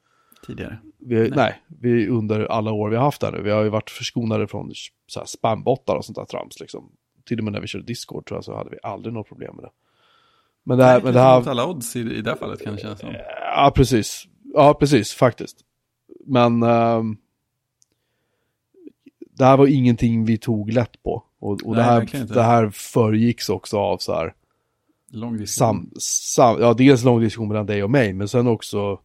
[0.47, 0.79] Tidigare.
[0.99, 1.31] Vi, nej.
[1.37, 1.63] Nej.
[1.67, 3.43] vi under alla år vi har haft det nu.
[3.43, 4.73] Vi har ju varit förskonade från
[5.07, 6.93] så här spambottar och sånt där trams liksom.
[7.27, 9.57] Till och med när vi körde Discord tror jag så hade vi aldrig något problem
[9.57, 9.71] med det.
[10.65, 12.65] Men det här, Nej, men det här, Mot alla odds i, i det här fallet
[12.65, 13.15] kan det kännas som.
[13.41, 14.25] Ja, precis.
[14.55, 15.61] Ja, precis, faktiskt.
[16.27, 17.17] Men ehm,
[19.39, 21.23] det här var ingenting vi tog lätt på.
[21.39, 22.35] Och, och det, Nej, här, verkligen inte.
[22.35, 24.35] det här föregicks också av så här,
[25.11, 25.77] Lång diskussion.
[25.77, 29.01] sam, sam, ja, dels lång diskussion mellan dig och mig, men sen också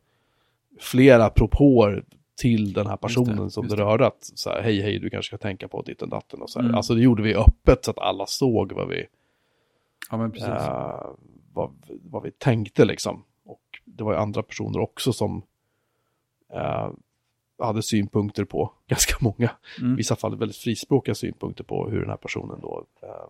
[0.80, 2.04] flera propåer
[2.38, 3.82] till den här personen Just det, som det det.
[3.82, 4.08] rörde.
[4.08, 6.60] Att så här, hej, hej, du kanske ska tänka på ditt och datten och så
[6.60, 6.66] här.
[6.66, 6.76] Mm.
[6.78, 9.06] Alltså det gjorde vi öppet så att alla såg vad vi,
[10.12, 10.48] Ja, men precis.
[10.48, 11.06] eh,
[11.54, 11.72] vad,
[12.04, 13.24] vad vi tänkte liksom.
[13.46, 15.42] Och det var ju andra personer också som
[16.54, 16.90] eh,
[17.66, 19.94] hade synpunkter på, ganska många, Mm.
[19.94, 23.30] i vissa fall väldigt frispråkiga synpunkter på hur den här personen då eh,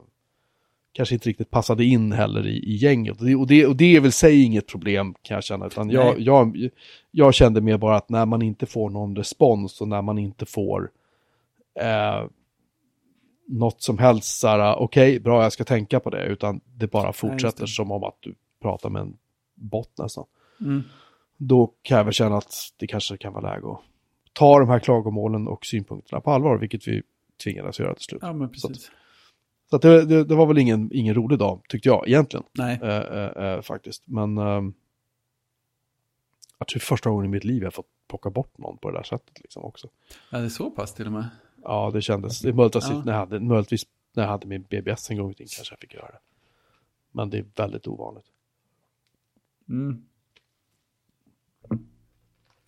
[0.94, 3.20] kanske inte riktigt passade in heller i, i gänget.
[3.20, 5.90] Och det, och, det, och det är väl sig inget problem kan jag känna, utan
[5.90, 6.24] jag, Nej.
[6.26, 6.70] jag,
[7.12, 10.46] jag kände mer bara att när man inte får någon respons och när man inte
[10.46, 10.92] får
[11.80, 12.28] eh,
[13.48, 17.14] något som helst så här, okej, bra, jag ska tänka på det, utan det bara
[17.14, 17.68] fortsätter det.
[17.68, 19.18] som om att du pratar med en
[19.56, 20.26] bot nästan.
[20.62, 20.84] Mm.
[21.38, 23.82] Då kan jag väl känna att det kanske kan vara läge att
[24.34, 27.02] ta de här klagomålen och synpunkterna på allvar, vilket vi
[27.44, 28.20] tvingades göra till slut.
[28.22, 28.92] Ja, men precis.
[29.70, 32.80] Så att det, det, det var väl ingen, ingen rolig dag, tyckte jag egentligen, Nej.
[32.82, 34.04] eh, eh, eh, faktiskt.
[34.06, 34.74] Men ehm,
[36.58, 39.04] jag tror första gången i mitt liv jag fått plocka bort någon på det där
[39.04, 39.90] sättet liksom också.
[40.30, 41.30] Ja, det är så pass till och med.
[41.64, 43.02] Ja, det kändes, det är möjligt att Ja.
[43.06, 45.80] när jag hade, möjligtvis när jag hade min BBS en gång i tiden kanske jag
[45.80, 46.20] fick göra det.
[47.12, 48.26] Men det är väldigt ovanligt.
[49.70, 50.06] Mm.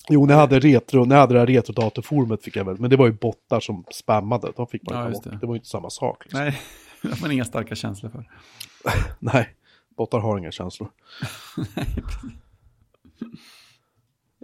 [0.10, 2.96] Jo, när jag hade retro, jag hade det här retrodatorforumet fick jag väl, men det
[2.96, 5.38] var ju bottar som spammade, de fick man Ja, ju det.
[5.38, 5.46] Det.
[5.46, 6.24] var ju inte samma sak.
[6.24, 6.40] Liksom.
[6.40, 6.62] Nej,
[7.02, 8.30] det har man inga starka känslor för.
[9.20, 9.50] Nej,
[9.98, 10.90] bottar har inga känslor.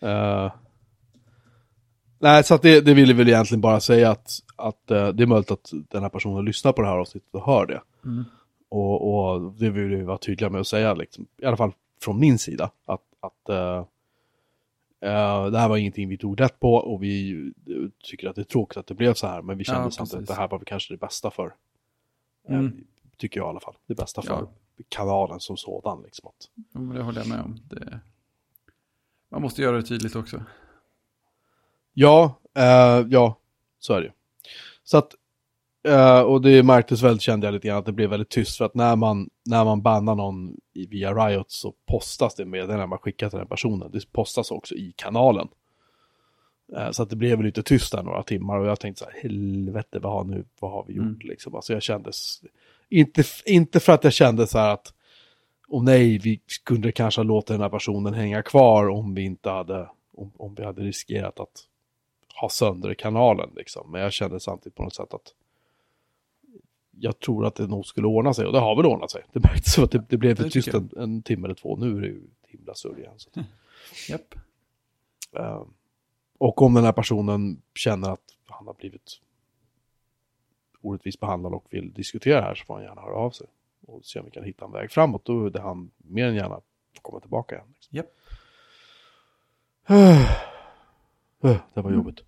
[0.04, 0.52] Eh,
[2.20, 5.28] nej, så att det, det ville väl egentligen bara säga att, att eh, det är
[5.28, 7.82] möjligt att den här personen lyssnar på det här avsnittet och hör det.
[8.06, 8.24] Mm.
[8.70, 12.20] Och, och det vill vi vara tydliga med att säga, liksom, i alla fall från
[12.20, 13.86] min sida, att, att eh,
[15.02, 17.32] eh, det här var ingenting vi tog rätt på och vi
[17.68, 19.92] eh, tycker att det är tråkigt att det blev så här, men vi kände Ja,
[19.92, 21.56] samtidigt att det här var kanske det bästa för,
[22.48, 22.84] eh, Mm.
[23.18, 24.52] tycker jag i alla fall, det bästa för Ja.
[24.90, 26.02] kanalen som sådan.
[26.04, 26.32] Liksom,
[26.72, 27.60] men det håller jag med om.
[27.70, 28.00] Det...
[29.30, 30.44] Man måste göra det tydligt också.
[31.94, 32.40] Ja,
[33.10, 33.36] ja,
[33.80, 34.12] så är det ju.
[34.84, 35.16] Så att
[35.84, 38.58] Eh, och det märktes väldigt, kände jag lite grann, att det blev väldigt tyst.
[38.58, 42.88] För att när man, när man bannar någon via Riot så postas det med när
[42.88, 43.92] man skickar till den personen.
[43.92, 45.48] Det postas också i kanalen.
[46.76, 49.22] Eh, så att det blev lite tyst där några timmar och jag tänkte så här,
[49.22, 51.20] helvete vad har, nu, vad har vi gjort Mm.
[51.24, 51.56] liksom.
[51.56, 52.12] Alltså jag kände,
[52.90, 54.94] inte, inte för att jag kände så här att,
[55.68, 59.50] och nej, vi skulle kanske ha låtit den här personen hänga kvar om vi inte
[59.50, 61.68] hade, om, om vi hade riskerat att
[62.42, 63.92] ha sönder kanalen liksom.
[63.92, 65.34] Men jag kände samtidigt på något sätt att
[66.92, 69.24] jag tror att det nog skulle ordna sig och det har väl ordnat sig.
[69.34, 71.76] Det märktes att det, det blev för tyst en, en timme eller två.
[71.76, 73.14] Nu är det ju himla surr igen.
[73.18, 73.30] Så.
[73.36, 73.46] att-
[74.10, 74.36] Japp.
[75.36, 75.64] Eh,
[76.38, 79.22] och om den här personen känner att han har blivit
[80.82, 83.48] orättvist behandlad och vill diskutera det här så får han gärna höra av sig.
[83.88, 85.26] Och se om vi kan hitta en väg framåt.
[85.26, 86.62] Då är det han mer än gärna
[87.02, 87.68] komma tillbaka igen.
[87.74, 87.98] Liksom.
[87.98, 88.08] Japp.
[89.90, 92.20] Eh, Det var jobbigt.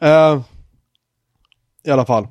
[0.00, 0.40] Eh,
[1.82, 2.28] I alla fall.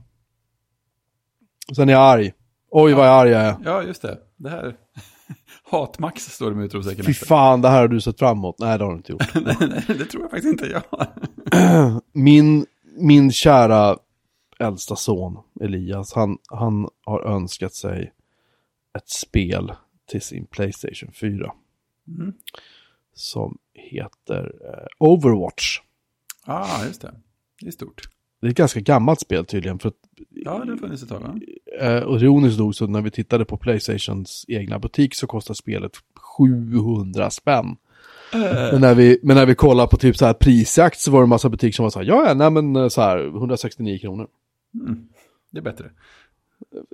[1.75, 2.33] Sen är jag arg.
[2.71, 3.55] Oj vad arg jag är.
[3.63, 4.17] Ja, just det.
[4.35, 4.75] Det här.
[5.63, 8.59] Hatmax står det med utropstecken Fy fan, det här har du sett fram emot.
[8.59, 9.33] Nej, det har du inte gjort.
[9.33, 11.07] Nej, nej, det tror jag faktiskt inte jag.
[12.13, 12.65] min,
[12.97, 13.97] min kära
[14.59, 18.13] äldsta son Elias, han, han har önskat sig
[18.97, 19.73] ett spel
[20.09, 21.53] till sin Playstation 4.
[22.07, 22.33] Mm.
[23.13, 25.79] Som heter eh, Overwatch.
[26.45, 27.13] Ja, ah, just det.
[27.61, 28.01] Det är stort.
[28.41, 29.79] Det är ett ganska gammalt spel tydligen.
[29.79, 29.95] För att,
[30.29, 31.35] Ja, det har funnits ett tag, va?
[31.81, 35.91] eh, och ironiskt nog så när vi tittade på Playstations egna butik så kostar spelet
[36.37, 37.77] 700 spänn.
[38.71, 41.25] Men när vi, men när vi kollar på typ så här prisjakt så var det
[41.25, 43.97] en massa butiker som var så här, ja, ja, nej men eh, så här, 169
[43.99, 44.27] kronor.
[44.73, 45.07] Mm.
[45.51, 45.89] Det är bättre.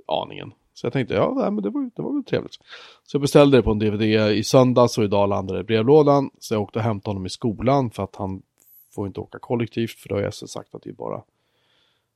[0.06, 0.52] aningen.
[0.74, 2.52] Så jag tänkte, ja, nej, men det var, det var väl trevligt.
[3.04, 4.02] Så jag beställde det på en DVD
[4.32, 6.30] i söndags och idag landade det i brevlådan.
[6.38, 8.42] Så jag åkte och hämtade honom i skolan för att han
[8.94, 9.90] får inte åka kollektivt.
[9.90, 11.22] För då har jag sagt att det är bara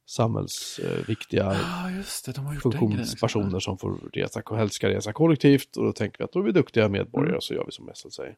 [0.06, 1.56] samhällsviktiga
[1.96, 2.30] just det.
[2.40, 2.60] Också.
[2.60, 5.76] funktionspersoner som får resa, helst ska resa kollektivt.
[5.76, 7.40] Och då tänker vi att då är vi duktiga medborgare Mm.
[7.40, 8.36] så gör vi som SL säger.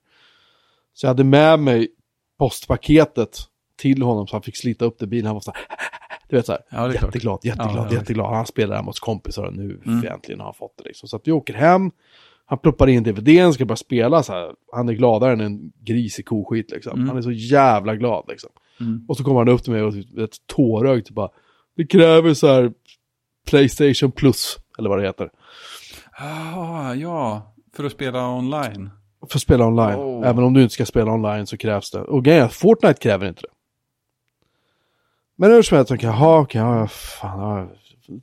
[0.94, 1.88] Så jag hade med mig
[2.38, 3.38] postpaketet
[3.77, 5.27] till honom så han fick slita upp det bilen.
[5.27, 5.62] Han var så här,
[6.29, 7.03] du vet så här, Ja, är klart.
[7.05, 8.35] jätteglad, jätteglad, Ja, jätteglad.
[8.35, 10.07] Han spelar där mot kompisar och nu Mm.
[10.07, 11.09] äntligen har han fått det liksom.
[11.09, 11.90] Så att vi åker hem,
[12.50, 14.52] han ploppar in DVDn, ska börja spela så här.
[14.72, 16.92] Han är gladare än en gris i koskit liksom.
[16.92, 17.08] Mm.
[17.08, 18.50] Han är så jävla glad liksom.
[18.80, 19.04] Mm.
[19.08, 21.30] Och så kommer han upp till mig och ett tårögd typ bara,
[21.76, 22.72] det kräver så här
[23.46, 25.30] Playstation plus, eller vad det heter.
[26.12, 28.90] Ah, ja, för att spela online.
[29.30, 29.98] För att spela online.
[29.98, 30.28] Oh.
[30.28, 32.00] Även om du inte ska spela online så krävs det.
[32.00, 33.54] Och grejen Fortnite kräver inte det.
[35.37, 37.68] Men hur som helst, jag, jaha, okej, ja, fan, ja,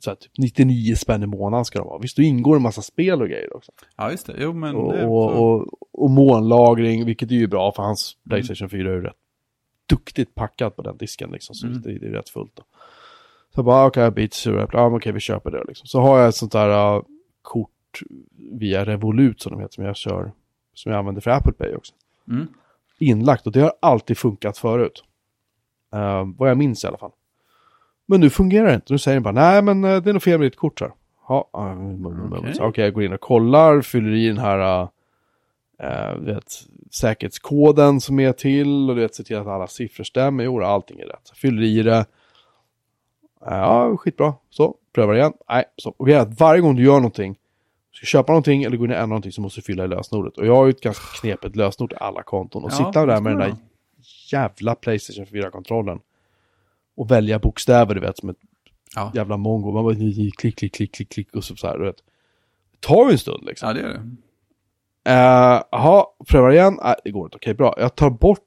[0.00, 1.98] så här, typ 99 spänn i månaden ska de vara.
[1.98, 3.72] Visst, då ingår en massa spel och grejer också.
[3.96, 4.34] Ja, just det.
[4.38, 5.06] Jo, men Och, det...
[5.06, 9.16] och, och, och molnlagring, vilket är ju bra för hans Playstation 4 är ju rätt
[9.86, 11.54] duktigt packat på den disken liksom.
[11.54, 11.82] Så Mm.
[11.82, 12.62] det, det är rätt fullt då.
[13.54, 15.86] Så jag bara, okej, okay, Beats, ja, men okej, vi köper det liksom.
[15.86, 17.02] Så har jag ett sånt där uh,
[17.42, 17.70] kort
[18.52, 20.32] via Revolut som de heter, som jag kör,
[20.74, 21.94] som jag använder för Apple Pay också.
[22.28, 22.46] Mm.
[22.98, 25.04] Inlagt och det har alltid funkat förut.
[25.94, 27.12] Uh, vad jag minns i alla fall.
[28.06, 28.92] Men nu fungerar det inte.
[28.92, 30.92] Nu säger den bara, nej men uh, det är nog fel med ditt kort här.
[31.28, 32.06] Ja, uh,
[32.38, 32.84] okej, Okej.
[32.84, 34.88] jag går in och kollar, fyller i den här
[35.82, 36.44] uh, vet,
[36.90, 40.44] säkerhetskoden som är till och du vet, ser till att alla siffror stämmer.
[40.44, 41.32] Jo, allting är rätt.
[41.34, 42.06] Fyller i det.
[43.40, 44.34] Ja, skitbra.
[44.50, 45.32] Så, prövar igen.
[45.48, 45.94] Nej, så.
[45.96, 47.38] Och grejen är att varje gång du gör någonting,
[47.92, 50.38] ska köpa någonting eller gå in och ändra någonting så måste du fylla i lösenordet.
[50.38, 52.64] Och jag har ju ett ganska knepigt lösenord till alla konton.
[52.64, 53.56] Och Ja, sitta där det med den där
[54.32, 56.00] jävla Playstation 4-kontrollen.
[56.96, 58.36] Och välja bokstäver, du vet, som ett
[58.94, 59.12] Ja.
[59.14, 59.72] jävla mongo.
[59.72, 61.96] Man bara klick, klick, klick, klick, klick och så, så här, du vet.
[62.72, 63.68] Det tar ju en stund liksom.
[63.68, 64.00] ja, det är det.
[65.10, 66.78] Eh, Jaha, prövar igen.
[66.82, 67.36] Nej, det går inte.
[67.36, 67.74] Okej, bra.
[67.78, 68.40] Jag tar bort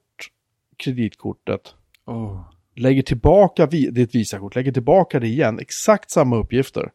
[0.76, 1.74] kreditkortet.
[2.06, 2.40] Oh.
[2.76, 5.58] Lägger tillbaka, vi- ett Visakort, lägger tillbaka det igen.
[5.58, 6.92] Exakt samma uppgifter.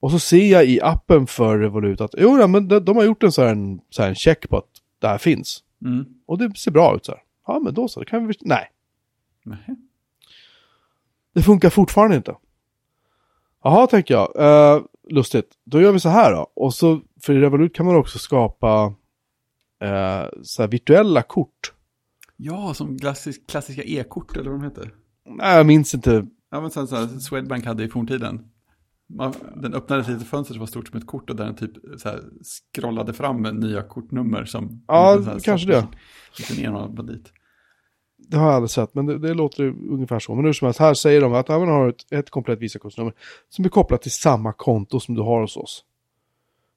[0.00, 3.04] Och så ser jag i appen för Revolut att jo, ja, men de, de har
[3.04, 5.62] gjort en sån så här en check på att det här finns.
[5.84, 6.04] Mm.
[6.26, 7.22] Och det ser bra ut så här.
[7.46, 8.34] Ja, men då så, det kan vi...
[8.40, 8.70] Nej,
[9.42, 9.58] Nej.
[11.36, 12.36] Det funkar fortfarande inte.
[13.64, 14.36] Jaha, tänker jag.
[14.36, 15.48] Eh, lustigt.
[15.64, 16.52] Då gör vi så här då.
[16.54, 18.94] Och så, för i Revolut kan man också skapa
[19.82, 21.72] eh, så virtuella kort.
[22.36, 24.94] Ja, som klassisk, klassiska e-kort eller vad de heter.
[25.28, 26.26] Nej, jag minns inte.
[26.50, 28.48] Ja, men så, så här, Swedbank hade i forntiden.
[29.08, 31.56] Man, den öppnade ett litet fönster som var stort som ett kort och där den
[31.56, 32.22] typ så här,
[32.74, 34.84] scrollade fram med nya kortnummer som...
[34.86, 35.86] Ja, kanske det.
[36.38, 37.32] Lite enarmad dit.
[38.18, 40.34] Det har jag aldrig sett, men det, det låter ungefär så.
[40.34, 43.12] Men hur som helst, här säger de att ja, man har ett, ett komplett Visakortsnummer
[43.48, 45.84] som är kopplat till samma konto som du har hos oss.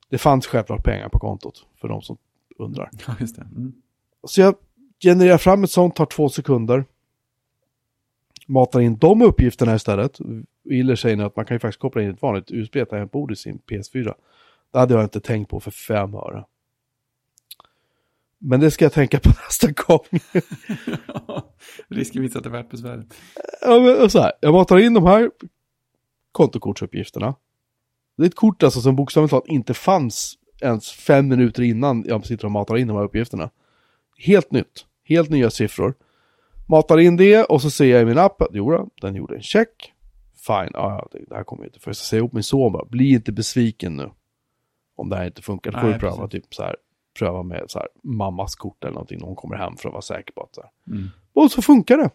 [0.10, 2.18] Det fanns självklart pengar på kontot, för de som
[2.58, 2.90] undrar.
[3.08, 3.42] Ja, just det.
[3.42, 3.74] Mm.
[4.24, 4.56] Så jag
[5.04, 6.86] genererar fram ett sånt, tar två sekunder.
[8.48, 10.20] matar in de uppgifterna istället.
[10.70, 13.60] Iller säger nu att man kan ju faktiskt koppla in ett vanligt USB-tangentbord i sin
[13.60, 14.14] PS4.
[14.72, 16.46] Det hade jag inte tänkt på för fem öre.
[18.40, 20.06] Men det ska jag tänka på nästa gång.
[21.88, 23.06] Risken finns att det är värt besväret.
[23.62, 25.32] ja, men så här, jag matar in de här
[26.32, 27.36] kontokortsuppgifterna.
[28.18, 32.26] Det är ett kort alltså som bokstavligt talat inte fanns ens fem minuter innan jag
[32.26, 33.50] sitter och matar in de här uppgifterna.
[34.18, 35.94] Helt nytt, helt nya siffror.
[36.68, 39.42] Matar in det och så ser jag i min app att jo, den gjorde en
[39.42, 39.94] check.
[40.48, 41.80] Fine, ja, det, här kommer inte.
[41.80, 44.10] För jag ska säga ihop min son bara, bli inte besviken nu.
[44.96, 46.76] Om det här inte funkar, då får du pröva typ så här,
[47.20, 50.02] pröva med så här, mammas kort eller någonting när hon kommer hem för att vara
[50.02, 50.72] säker på att så här.
[50.96, 51.10] Mm.
[51.34, 52.10] Och så funkar det.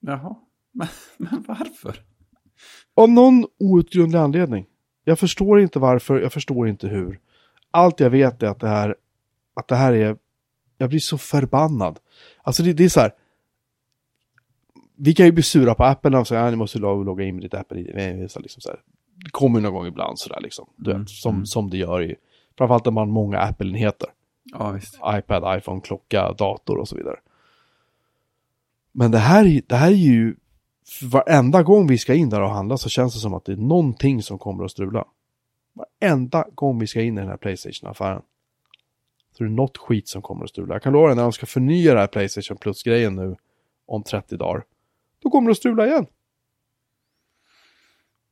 [0.00, 0.34] Jaha,
[0.72, 2.02] men, men varför?
[2.94, 4.66] Av någon outgrundlig anledning.
[5.04, 7.20] Jag förstår inte varför, jag förstår inte hur.
[7.70, 8.96] Allt jag vet är att det här,
[9.54, 10.16] att det här är,
[10.78, 11.98] jag blir så förbannad.
[12.42, 13.12] Alltså det, det är så här.
[14.96, 17.34] Vi kan ju bli sura på appen och säga att ni måste log- logga in
[17.34, 17.90] med ditt Apple ID.
[17.94, 18.60] Nej, så liksom.
[19.24, 20.68] Det kommer ju någon gång ibland sådär liksom.
[20.76, 21.46] Du Mm, vet, som, mm.
[21.46, 22.16] som det gör i,
[22.58, 24.08] framförallt när man har många Apple-enheter.
[24.44, 24.94] Ja, visst.
[25.18, 27.16] iPad, iPhone, klocka, dator och så vidare.
[28.92, 30.36] Men det här, är- det här är ju,
[31.02, 33.56] varenda gång vi ska in där och handla så känns det som att det är
[33.56, 35.04] någonting som kommer att strula.
[35.72, 38.22] Varenda gång vi ska in i den här Playstation-affären.
[39.32, 40.74] Så det är något skit som kommer att strula.
[40.74, 43.36] Jag kan lova dig när de ska förnya den här Playstation Plus-grejen nu
[43.86, 44.64] om 30 dagar.
[45.22, 46.06] Då kommer det att strula igen.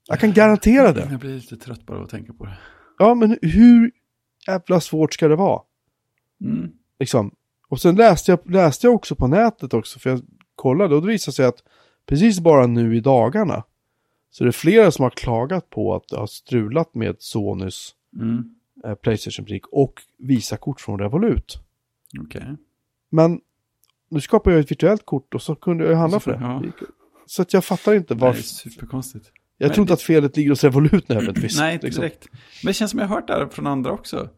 [0.08, 1.08] Jag kan garantera det.
[1.10, 2.58] Jag blir lite trött bara att tänka på det.
[2.98, 3.90] Ja, men hur
[4.46, 5.62] jävla svårt ska det vara?
[6.44, 6.72] Mm.
[6.98, 7.34] Liksom.
[7.68, 10.20] Och sen läste jag, läste jag också på nätet också, för jag
[10.54, 11.62] kollade och det visade sig att
[12.06, 13.64] precis bara nu i dagarna
[14.30, 18.54] så är det flera som har klagat på att det har strulat med Sonys Mm.
[18.84, 21.58] eh, Playstation-butik och Visakort från Revolut.
[22.20, 22.56] Okej.
[23.10, 23.40] Men
[24.08, 26.62] nu skapar jag ett virtuellt kort och så kunde jag handla Så för får- ja.
[26.80, 26.86] det.
[27.26, 28.42] Så att jag fattar inte Det är varför.
[28.42, 29.32] superkonstigt.
[29.62, 31.58] Jag Nej, tror inte det- att felet ligger hos Revolut nödvändigtvis.
[31.60, 32.00] Nej, inte liksom.
[32.02, 32.28] direkt.
[32.62, 34.28] Men det känns som jag har hört det här från andra också.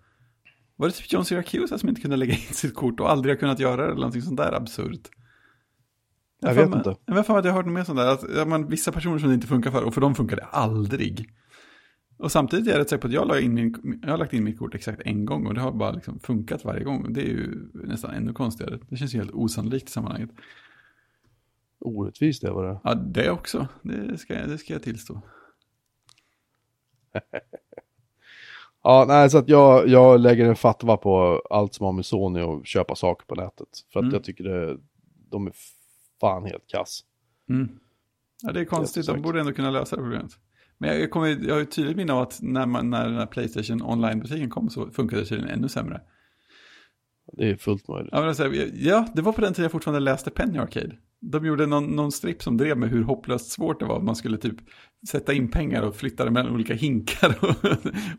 [0.77, 3.39] Var det typ John Syracuse som inte kunde lägga in sitt kort och aldrig har
[3.41, 5.09] kunnat göra det eller någonting sånt där absurt?
[6.41, 6.97] Jag har vet mig- inte.
[7.07, 8.07] Jag vet fan att jag har hört något mer sånt där.
[8.13, 10.45] Att, ja, man, vissa personer som det inte funkar för och för dem funkar det
[10.45, 11.31] aldrig.
[12.19, 14.33] Och samtidigt är jag rätt säker på att jag, la in min, jag har lagt
[14.33, 17.13] in mitt kort exakt en gång och det har bara liksom funkat varje gång.
[17.13, 18.79] Det är ju nästan ännu konstigare.
[18.89, 20.31] Det känns ju helt osannolikt i sammanhanget.
[21.79, 22.81] Orättvist det var det.
[22.85, 23.69] Ja, det också.
[23.83, 25.21] Det ska, jag- det ska jag tillstå.
[28.87, 32.41] Ja, nej, så att jag, jag lägger en fatwa på allt som har med Sony
[32.41, 33.69] och köpa saker på nätet.
[33.93, 34.15] För att Mm.
[34.15, 34.77] jag tycker det,
[35.31, 35.53] de är
[36.21, 37.01] fan helt kass.
[37.49, 37.69] Mm.
[38.43, 39.07] Ja, det är konstigt.
[39.07, 40.33] De borde ändå kunna lösa det problemet.
[40.79, 43.15] Men jag, jag, kommer, jag har ju tydligt minne av att när, man, när den
[43.19, 46.01] här Playstation online-butiken kom så funkade det tydligen ännu sämre.
[47.33, 48.09] Det är fullt möjligt.
[48.13, 50.97] Ja, men alltså, ja, det var på den tiden jag fortfarande läste Penny Arcade.
[51.31, 54.01] De gjorde någon, någon stripp som drev med hur hopplöst svårt det var.
[54.01, 54.57] Man skulle typ
[55.09, 57.55] sätta in pengar och flytta det mellan olika hinkar och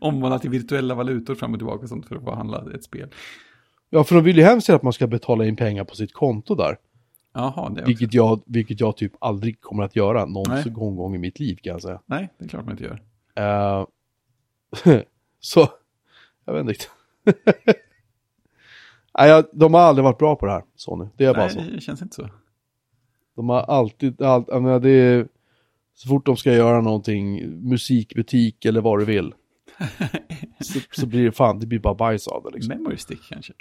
[0.00, 3.08] omvandla till virtuella valutor fram och tillbaka och sånt för att få handla ett spel.
[3.90, 6.54] Ja, för de vill ju hemskt att man ska betala in pengar på sitt konto
[6.54, 6.76] där.
[7.34, 7.84] Jaha, det också.
[7.86, 10.64] Vilket jag, vilket jag typ aldrig kommer att göra någon Nej.
[10.70, 12.00] gång, gång i mitt liv kan jag säga.
[12.06, 13.02] Nej, det är klart man inte gör.
[13.34, 13.86] Eh,
[15.40, 15.68] så,
[16.44, 16.84] jag vet inte.
[19.18, 21.06] Nej, de har aldrig varit bra på det här, Sony.
[21.16, 21.60] Det är bara så.
[21.60, 22.28] Nej, det känns inte så.
[23.36, 25.28] De har alltid, allt, jag menar, det är,
[25.94, 29.34] så fort de ska göra någonting, musikbutik eller vad du vill,
[30.60, 32.76] så, så blir det fan, det blir bara bajs av det liksom.
[32.76, 33.52] Memory stick kanske.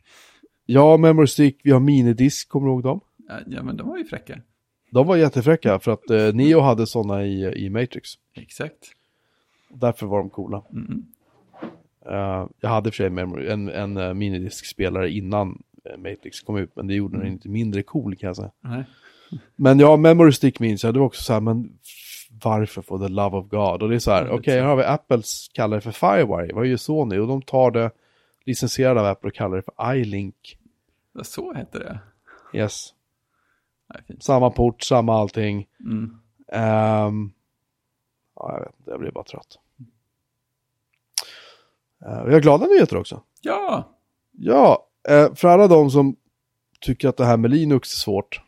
[0.65, 2.99] Ja, Memory Stick, vi har minidisk, kommer du ihåg dem?
[3.47, 4.41] Ja, men de var ju fräcka.
[4.91, 8.09] De var jättefräcka för att eh, Neo hade sådana i, i Matrix.
[8.33, 8.91] Exakt.
[9.69, 10.63] Därför var de coola.
[10.71, 11.05] Mm.
[12.05, 16.75] Eh, jag hade för sig memory, en, en uh, minidiskspelare innan eh, Matrix kom ut,
[16.75, 18.51] men det gjorde den inte mindre cool kan jag säga.
[18.61, 18.83] Nej.
[19.55, 21.77] Men ja, Memory Stick minns jag, det var också så här, men
[22.43, 23.83] varför for the love of God?
[23.83, 26.53] Och det är så här, okej, lite här har vi Apples, kallar det för Firewire,
[26.53, 27.17] vad gör Sony?
[27.17, 27.91] Och de tar det
[28.45, 30.57] licensierade av Apple och kallar det för iLink.
[31.13, 31.99] Ja, Så hette det.
[32.59, 32.93] Yes,
[33.93, 35.67] Nej, samma port, samma allting.
[35.79, 36.17] Mm.
[36.51, 37.31] Ehm,
[38.35, 39.59] ja, jag vet inte, jag blir bara trött.
[42.05, 43.21] Uh, vi har glada nyheter också.
[43.41, 43.95] Ja,
[44.37, 46.15] Ja, eh, för alla de som
[46.79, 48.41] tycker att det här med Linux är svårt,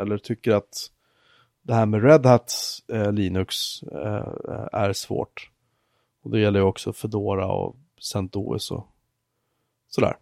[0.00, 0.90] eller tycker att
[1.62, 2.52] det här med Red Hat
[2.92, 5.50] eh, Linux eh, är svårt.
[6.22, 8.86] Och det gäller ju också Fedora och CentOS och
[9.88, 10.16] sådär.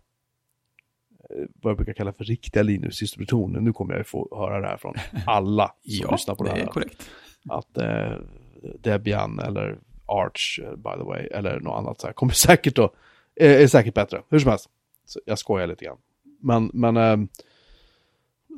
[1.31, 3.61] Eh, Vad jag brukar kalla för riktiga Linux-distributioner.
[3.61, 4.95] Nu kommer jag ju få höra det här från
[5.26, 7.11] alla som ja lyssnar på det det här är korrekt.
[7.49, 8.12] att eh,
[8.81, 12.93] Debian eller Arch, eh, by the way, eller något annat så här, kommer säkert att,
[13.41, 14.22] eh, är säkert bättre.
[14.29, 14.70] Hur som helst,
[15.07, 15.99] så jag skojar lite grann.
[16.41, 17.29] Men, men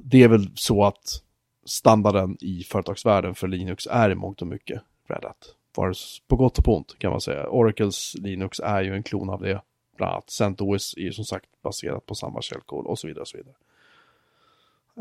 [0.05, 1.23] det är väl så att
[1.65, 5.55] standarden i företagsvärlden för Linux är i mångt och mycket Red Hat.
[5.77, 5.95] Vare
[6.29, 7.49] på gott och på ont kan man säga.
[7.49, 9.63] Oracles Linux är ju en klon av det.
[9.97, 13.23] Bland annat CentOS är ju som sagt baserat på samma källkod och så vidare.
[13.23, 13.55] Och så vidare.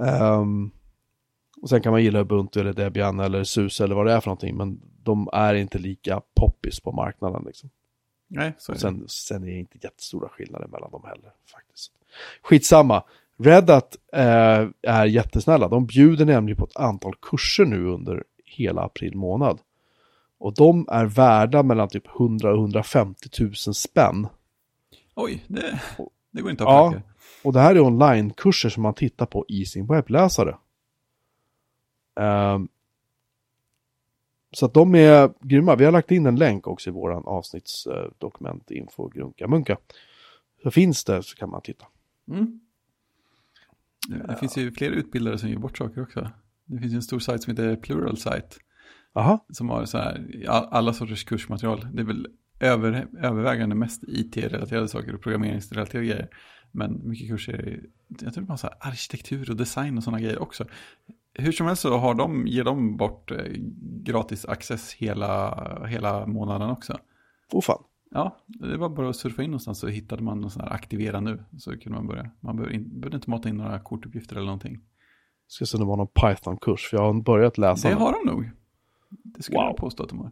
[0.09, 0.71] Ehm,
[1.61, 4.27] och sen kan man gilla Ubuntu eller Debian eller SUSE eller vad det är för
[4.27, 4.57] någonting.
[4.57, 7.69] Men de är inte lika poppis på marknaden liksom.
[8.27, 8.79] Nej, så är det.
[8.79, 11.91] sen, sen är det inte jättestora skillnader mellan dem heller faktiskt.
[12.41, 13.03] Skitsamma.
[13.39, 15.67] Red Hat eh, är jättesnälla.
[15.67, 19.59] De bjuder nämligen på ett antal kurser nu under hela april månad.
[20.37, 24.27] Och de är värda mellan typ 100 och 150 000 spänn.
[25.15, 25.81] Oj, det,
[26.31, 26.93] det går inte att Ja.
[27.43, 30.57] Och det här är onlinekurser som man tittar på i sin webbläsare.
[32.19, 32.67] Ehm,
[34.51, 35.75] så att de är grymma.
[35.75, 39.77] Vi har lagt in en länk också i våran avsnittsdokument info grunka munka.
[40.63, 41.85] Så finns det så kan man titta.
[42.27, 42.59] Mm.
[44.07, 46.29] Det finns ju fler utbildare som ger bort saker också.
[46.65, 48.47] Det finns en stor sajt som heter Plural Site.
[49.13, 49.45] Aha.
[49.49, 51.87] Som har så här, all- alla sorters kursmaterial.
[51.93, 52.27] Det är väl
[52.59, 56.29] över, övervägande mest IT-relaterade saker och programmeringsrelaterade grejer.
[56.71, 57.83] Men mycket kurser,
[58.21, 60.65] jag tror det var så här arkitektur och design och sådana grejer också.
[61.33, 63.37] Hur som helst så har de, ger de bort eh,
[64.03, 66.97] gratis access hela, hela månaden också.
[67.51, 67.83] Åh fan.
[68.11, 71.19] Ja, det var bara att surfa in någonstans så hittade man någon sån här aktivera
[71.19, 71.43] nu.
[71.57, 72.29] Så kunde man börja.
[72.39, 74.79] Man behöver in, behövde inte mata in några kortuppgifter eller någonting.
[75.47, 78.31] Ska se om det var någon Python-kurs, för jag har börjat läsa Det har de
[78.31, 78.51] nog.
[79.23, 79.65] Det skulle Wow.
[79.67, 80.31] jag påstå att de har.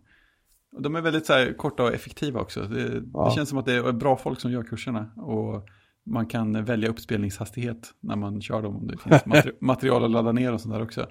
[0.71, 2.61] Och de är väldigt så här, korta och effektiva också.
[2.63, 3.25] Det, Ja.
[3.25, 5.11] det känns som att det är bra folk som gör kurserna.
[5.15, 5.67] Och
[6.05, 8.75] man kan välja uppspelningshastighet när man kör dem.
[8.75, 11.07] Om det finns materi- material att ladda ner och sånt där också.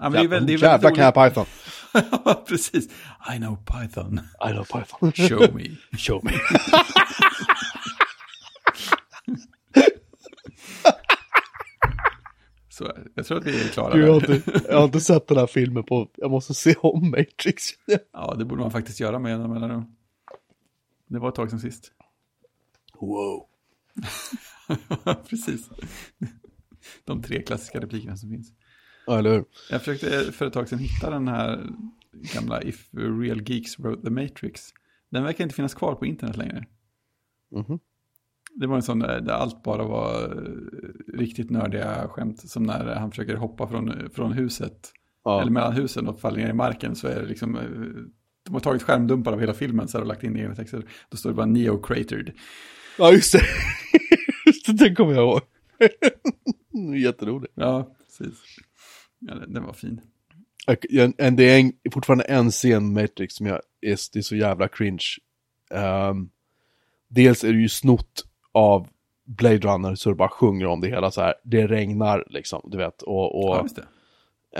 [0.00, 1.44] Ja, men det är väl- det är väldigt Jävlar kan jag Python.
[2.48, 2.88] Precis.
[3.34, 4.20] I know Python.
[4.48, 5.12] I know Python.
[5.12, 5.76] Show me.
[5.98, 6.32] Show me.
[12.68, 15.28] Så jag tror att vi är klara Gud, jag, har inte, jag har inte sett
[15.28, 17.62] den här filmen på, jag måste se om Matrix.
[18.12, 19.84] Ja, det borde man faktiskt göra med jämna mellanrum.
[21.06, 21.92] Det var ett tag sedan sist.
[23.00, 23.46] Wow.
[25.28, 25.70] Precis.
[27.04, 28.52] De tre klassiska replikerna som finns.
[29.06, 29.44] Ja, eller hur?
[29.70, 31.66] Jag försökte för ett tag sedan hitta den här
[32.34, 34.68] gamla If Real Geeks Wrote the Matrix.
[35.10, 36.64] Den verkar inte finnas kvar på internet längre.
[37.50, 37.78] Mhm.
[38.56, 42.50] Det var en sån där, där allt bara var eh, riktigt nördiga skämt.
[42.50, 44.92] Som när han försöker hoppa från, från huset.
[45.24, 45.40] Ja.
[45.40, 46.96] Eller mellan husen och faller ner i marken.
[46.96, 47.62] Så är det liksom, eh,
[48.44, 50.84] de har tagit skärmdumpar av hela filmen så har de lagt in egna texter.
[51.08, 52.32] Då står det bara Neo-Cratered.
[52.98, 53.40] ja, just det.
[54.46, 55.40] Just det, den kommer jag ihåg.
[57.02, 57.52] Jätteroligt.
[57.56, 58.38] Ja, precis.
[59.28, 60.00] Ja, den, var fin.
[61.18, 64.68] En, det är en, fortfarande en scen Matrix som jag är, det är så jävla
[64.68, 65.04] cringe.
[65.70, 66.28] Ehm,
[67.08, 68.88] dels är det ju snott av
[69.26, 71.34] Blade Runner så det bara sjunger om det hela så här.
[71.44, 73.02] Det regnar liksom, du vet.
[73.02, 73.84] Och, och Ja, just det.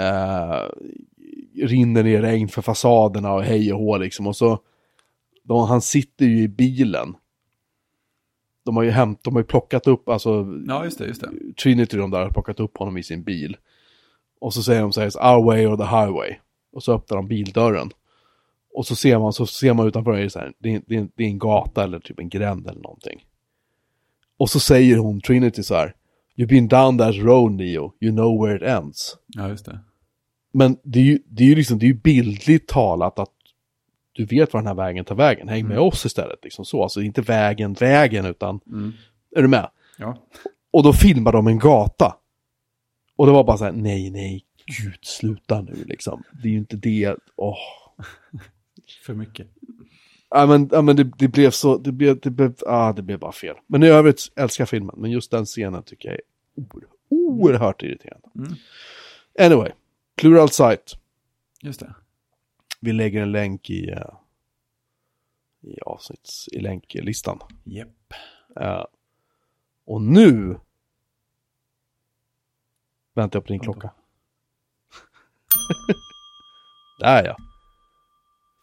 [0.02, 0.68] eh,
[1.66, 4.26] rinner ner regn för fasaderna och hej och hå liksom.
[4.26, 4.58] Och så,
[5.42, 7.14] de, han sitter ju i bilen.
[8.64, 11.30] De har ju hämt, de har ju plockat upp, alltså Ja, just det, just det.
[11.62, 13.56] Trinity de där har plockat upp honom i sin bil.
[14.45, 16.36] Och så säger de så här, our way or the highway.
[16.72, 17.90] Och så öppnar de bildörren.
[18.74, 20.97] Och så ser man, så ser man utanför, det är, så här, det, är, det,
[20.97, 23.24] är, det är en gata eller typ en gränd eller någonting.
[24.36, 25.95] Och så säger hon, Trinity så här,
[26.36, 29.16] You've been down that road Neo, you know where it ends.
[29.26, 29.78] Ja, just det.
[30.53, 33.30] Men det är ju, det är ju liksom, det är ju bildligt talat att
[34.12, 36.38] du vet var den här vägen tar vägen, häng med oss istället.
[36.45, 38.92] Liksom så, alltså inte vägen, vägen, utan, Mm.
[39.36, 39.68] är du med?
[39.99, 40.16] Ja,
[40.70, 42.16] Och då filmar de en gata.
[43.16, 46.22] Och det var bara så här, nej, nej, gud, sluta nu liksom.
[46.42, 47.58] Det är ju inte det, åh.
[49.06, 49.46] för mycket.
[50.30, 53.18] Ja men, ja, men det, det blev så, det blev, det blev, ah, det blev
[53.18, 53.56] bara fel.
[53.66, 56.22] Men i övrigt älskar filmen, men just den scenen tycker jag är
[56.54, 58.28] oer, oerhört irriterande.
[58.36, 58.54] Mm.
[59.38, 59.72] Anyway,
[60.16, 60.96] Plural Site.
[61.62, 61.94] Just det.
[62.80, 64.14] Vi lägger en länk i, eh,
[65.60, 67.38] i avsnitts, i länklistan.
[67.64, 68.14] Japp.
[68.60, 68.84] Eh,
[69.86, 70.58] och nu
[73.14, 73.90] väntar jag på din klocka.
[77.00, 77.36] Där ja.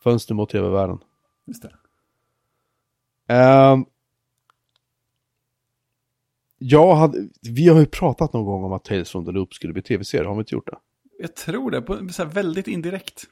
[0.04, 1.00] Fönster mot tv-världen.
[1.46, 1.74] Just det.
[3.34, 3.86] Ehm,
[6.58, 9.74] jag hade, vi har ju pratat någon gång om att Tales from the Loop skulle
[9.74, 10.78] bli tv-serie, har vi inte gjort det?
[11.20, 13.24] Jag tror det, på så här väldigt indirekt.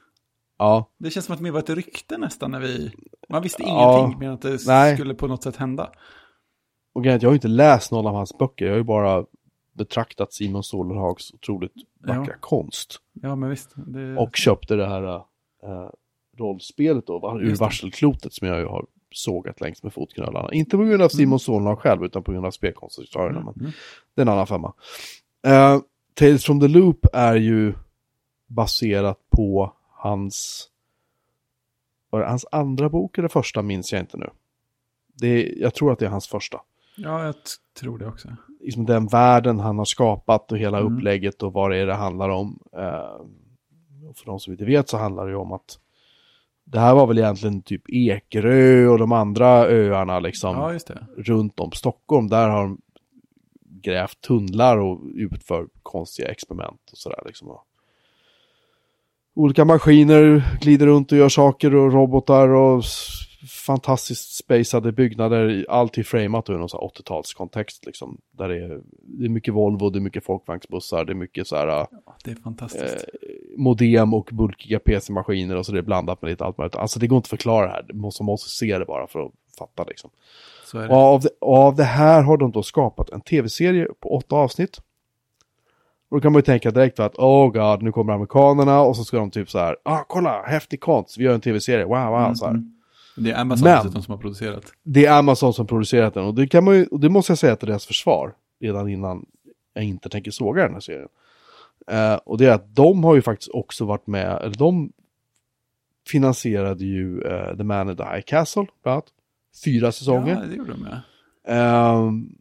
[0.58, 2.92] Ja, Det känns som att det mer var ett rykte nästan när vi...
[3.28, 3.98] Man visste Ja.
[3.98, 4.96] ingenting mer än att det Nej.
[4.96, 5.92] skulle på något sätt hända.
[6.92, 9.24] och jag har ju inte läst någon av hans böcker, jag har ju bara
[9.84, 12.38] betraktat Simon Solerhags otroligt vackra Ja.
[12.40, 13.00] konst.
[13.12, 13.70] Ja, men visst.
[13.76, 14.16] Det...
[14.16, 15.90] Och köpte det här äh,
[16.36, 20.52] rollspelet då, ur varselklotet som jag ju har sågat längs med fotknölarna.
[20.52, 23.40] Inte på grund av Simon Solerhag själv, utan på grund av spelkonstruktörerna.
[23.40, 23.52] Mm.
[23.56, 23.72] Men Mm.
[24.14, 24.72] det är en annan femma.
[25.46, 25.80] Uh,
[26.14, 27.74] Tales from the Loop är ju
[28.46, 30.68] baserat på hans,
[32.10, 34.30] var det hans andra bok eller första minns jag inte nu.
[35.14, 36.60] Det är, jag tror att det är hans första.
[36.96, 37.34] Ja, jag
[37.80, 38.28] tror det också.
[38.60, 40.92] Liksom den världen han har skapat och hela Mm.
[40.96, 42.58] upplägget och vad det är det handlar om.
[42.76, 43.20] Eh,
[44.16, 45.78] för de som inte vet så handlar det ju om att
[46.64, 51.72] det här var väl egentligen typ Ekerö och de andra öarna liksom Ja, runt om
[51.72, 52.28] Stockholm.
[52.28, 52.80] Där har de
[53.82, 57.58] grävt tunnlar och utför konstiga experiment och sådär liksom.
[59.34, 62.84] Olika maskiner glider runt och gör saker och robotar och
[63.48, 65.66] fantastiskt spacade byggnader.
[65.68, 68.20] Allt är framat ur någon sån här 80-talskontext liksom.
[68.30, 71.56] Där det är, det är mycket Volvo, det är mycket folkvagnsbussar, det är mycket så
[71.56, 71.88] här Ja,
[72.24, 72.94] det är fantastiskt.
[72.94, 72.98] eh,
[73.56, 76.76] modem och bulkiga PC-maskiner och så det är blandat med lite allt möjligt.
[76.76, 77.82] Alltså det går inte att förklara det här.
[77.88, 80.10] Det måste, man måste se det bara för att fatta liksom.
[80.90, 84.36] Och av, det, och av det här har de då skapat en tv-serie på åtta
[84.36, 84.78] avsnitt.
[86.10, 89.04] Och då kan man ju tänka direkt att, oh god, nu kommer amerikanerna och så
[89.04, 92.34] ska de typ så här, ah kolla, häftig konst, vi gör en tv-serie, wow, wow,
[92.34, 92.62] så här.
[93.16, 94.72] Det är Amazon Men- som har producerat.
[94.82, 97.56] Det är Amazon som producerat den och det kan man ju, det måste jag säga
[97.56, 99.26] till deras försvar, redan innan
[99.74, 101.08] jag inte tänker såga den här serien.
[101.86, 104.92] Eh, och det är att de har ju faktiskt också varit med, eller de
[106.08, 109.12] finansierade ju eh, The Man in the High Castle, bland annat.
[109.64, 110.34] Fyra säsonger.
[110.34, 111.00] Ja, det gjorde de med.
[111.44, 112.36] Ehm,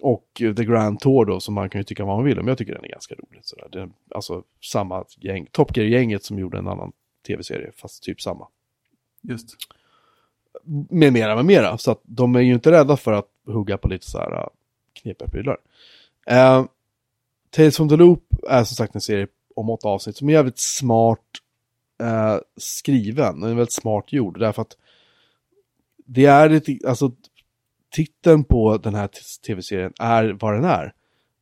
[0.00, 2.48] och The Grand Tour då, som man kan ju tycka vad man vill om.
[2.48, 3.40] Jag tycker den är ganska rolig.
[3.44, 3.68] Sådär.
[3.72, 6.92] Det är alltså samma gäng, Top Gear-gänget som gjorde en annan
[7.26, 8.48] tv-serie, fast typ samma.
[9.22, 9.56] Just.
[10.90, 11.78] Med mera, med mera.
[11.78, 14.46] Så att de är ju inte rädda för att hugga på lite så här äh,
[14.92, 15.56] knepiga prylar.
[16.26, 16.64] Eh,
[17.50, 19.26] Tales from the Loop är som sagt en serie
[19.56, 21.26] om åtta avsnitt som är jävligt smart
[22.02, 23.40] eh, skriven.
[23.40, 24.40] Den är väldigt smart gjord.
[24.40, 24.76] Därför att
[26.06, 27.12] det är lite, alltså
[27.90, 29.10] titeln på den här
[29.46, 30.92] tv-serien är vad den är.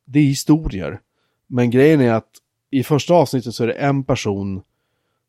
[0.05, 1.01] Det är historier.
[1.47, 2.31] Men grejen är att
[2.69, 4.61] i första avsnittet så är det en person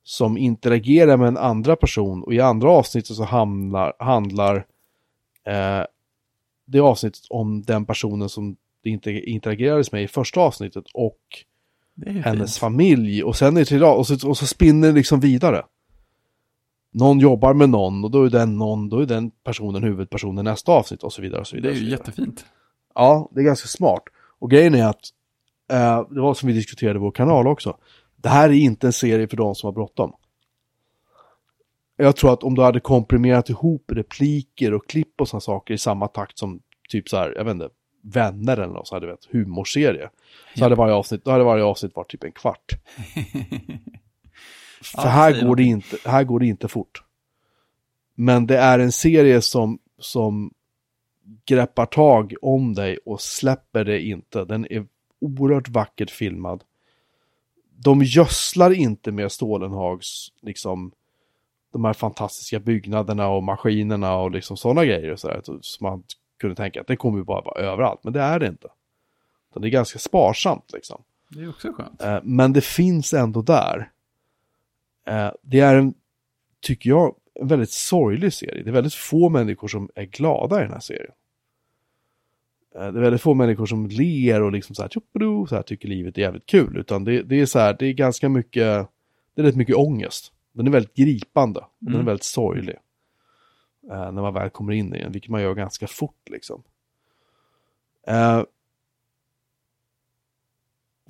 [0.09, 4.57] som interagerar med en andra person och i andra avsnittet så hamnar, handlar
[5.47, 5.85] eh,
[6.67, 11.19] det avsnittet om den personen som det inte interagerades med i första avsnittet och
[11.95, 12.61] Det är hennes fint.
[12.61, 15.65] familj och sen är det till och så, och så spinner det liksom vidare.
[16.93, 20.73] Någon jobbar med någon och då är den någon, då är den personen huvudpersonen nästa
[20.73, 21.41] avsnitt och så vidare.
[21.41, 22.47] Och så Det vidare är och så ju jättefint.
[22.95, 24.03] Ja, det är ganska smart.
[24.39, 25.03] Och grejen är att,
[25.73, 27.77] eh, det var som vi diskuterade i vår kanal också,
[28.23, 30.13] det här är inte en serie för de som har bråttom.
[31.97, 35.79] Jag tror att om du hade komprimerat ihop repliker och klipp och sådana saker i
[35.79, 37.69] samma takt som typ så här, jag vet inte,
[38.03, 40.09] vänner eller något så hade du vet, humorserie.
[40.55, 40.65] Så Ja.
[40.65, 42.73] hade varje avsnitt, då hade varje avsnitt varit typ en kvart.
[44.83, 47.03] För Ja, här, går det inte, här går det inte fort.
[48.15, 50.55] Men det är en serie som, som
[51.47, 54.45] greppar tag om dig och släpper det inte.
[54.45, 54.87] Den är
[55.21, 56.65] oerhört vackert filmad.
[57.81, 60.93] De gödslar inte med Stålenhags, liksom,
[61.73, 65.17] de här fantastiska byggnaderna och maskinerna och liksom sådana grejer.
[65.17, 66.03] Så där, som man
[66.41, 68.69] kunde tänka att det kommer ju bara vara överallt, men det är det inte.
[69.51, 71.03] Utan det är ganska sparsamt liksom.
[71.31, 72.03] Det är också skönt.
[72.03, 73.91] Eh, Men det finns ändå där.
[75.07, 75.95] Eh, Det är en,
[76.61, 78.63] tycker jag, en väldigt sorglig serie.
[78.63, 81.13] Det är väldigt få människor som är glada i den här serien.
[82.75, 85.63] Eh, Det är väldigt få människor som ler och liksom så här, tjoppado, så här
[85.63, 86.77] tycker livet är jävligt kul.
[86.77, 88.89] Utan det, det är så här, det är ganska mycket,
[89.35, 90.33] det är rätt mycket ångest.
[90.53, 91.61] Den är väldigt gripande.
[91.61, 92.07] Och Den är Mm.
[92.07, 92.77] väldigt sorglig.
[93.91, 96.63] Eh, när man väl kommer in i den, vilket man gör ganska fort liksom.
[98.07, 98.43] Eh,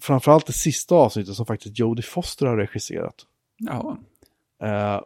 [0.01, 3.27] framförallt det sista avsnittet som faktiskt Jodie Foster har regisserat.
[3.57, 3.97] Jaha.
[4.63, 5.01] Eh,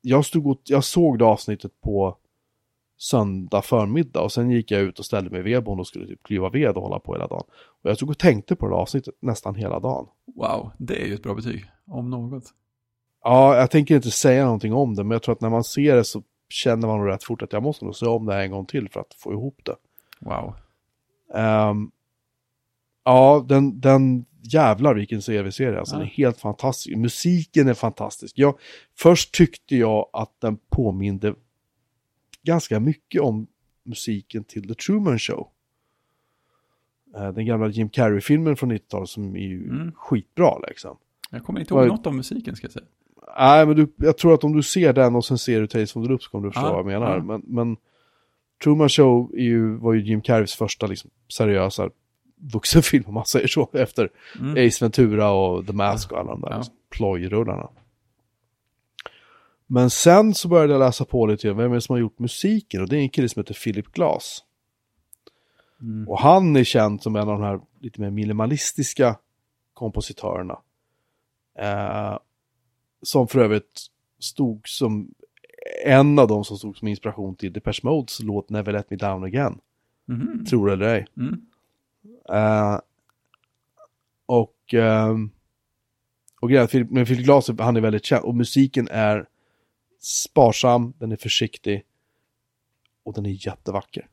[0.00, 2.16] jag, stod och, jag såg det avsnittet på
[3.00, 6.22] söndag förmiddag och sen gick jag ut och ställde mig i vedboden och skulle typ
[6.22, 7.44] klyva ved och hålla på hela dagen.
[7.82, 10.06] Och jag stod och tänkte på det avsnittet nästan hela dagen.
[10.36, 11.64] Wow, det är ju ett bra betyg.
[11.86, 12.44] Om något.
[13.24, 15.96] Ja, jag tänker inte säga någonting om det, men jag tror att när man ser
[15.96, 18.40] det så känner man nog rätt fort att jag måste nog se om det här
[18.40, 19.76] en gång till för att få ihop det.
[20.20, 20.54] Wow.
[21.34, 21.90] Ehm,
[23.04, 25.78] ja, den, den jävlar vilken CV-serie.
[25.78, 25.98] Alltså, Ja.
[25.98, 26.96] Den är helt fantastisk.
[26.96, 28.38] Musiken är fantastisk.
[28.38, 28.58] Jag,
[28.98, 31.34] först tyckte jag att den påminde
[32.42, 33.46] ganska mycket om
[33.84, 35.48] musiken till The Truman Show.
[37.16, 39.92] Eh, Den gamla Jim Carrey-filmen från 90-talet som är ju Mm.
[39.96, 40.96] skitbra liksom.
[41.30, 42.84] Jag kommer inte ihåg något om musiken ska jag säga.
[43.38, 45.92] Nej, men du, jag tror att om du ser den och sen ser du Tales
[45.92, 47.16] from the Loop så kommer du förstå Ja, vad jag menar.
[47.16, 47.22] ja.
[47.22, 47.76] Men, men
[48.64, 51.90] Truman Show ju, var ju Jim Carreys första liksom, seriösa
[52.52, 53.68] vuxenfilm om man säger så.
[53.72, 54.08] Efter
[54.40, 54.66] Mm.
[54.68, 56.56] Ace Ventura och The Mask och alla de där Ja.
[56.56, 57.68] liksom, plojrullarna.
[59.72, 62.82] Men sen så började jag läsa på lite, vem är det som har gjort musiken?
[62.82, 64.44] Och det är en kille som heter Philip Glass.
[65.80, 66.08] Mm.
[66.08, 69.16] Och han är känd som en av de här lite mer minimalistiska
[69.74, 70.58] kompositörerna.
[71.58, 72.18] Eh,
[73.02, 73.86] som för övrigt
[74.18, 75.14] stod som
[75.84, 79.24] en av de som stod som inspiration till Depeche Modes låt Never Let Me Down
[79.24, 79.60] Again.
[80.06, 80.44] Mhm.
[80.44, 81.06] Tror det eller ej.
[81.16, 81.46] Mm.
[82.28, 82.80] Eh,
[84.26, 85.30] och ehm,
[86.40, 89.26] och grejen men Philip Glass, han är väldigt känd och musiken är
[90.00, 91.84] sparsam, den är försiktig
[93.02, 94.08] och den är jättevacker.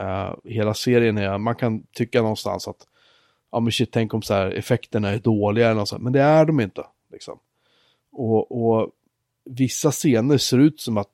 [0.00, 2.86] Eh, hela serien är, man kan tycka någonstans att
[3.50, 6.22] ja men shit, tänk om så här effekterna är dåliga eller något sånt, men det
[6.22, 6.86] är de inte.
[7.12, 7.38] Liksom.
[8.12, 8.92] Och, och
[9.44, 11.10] vissa scener ser ut som att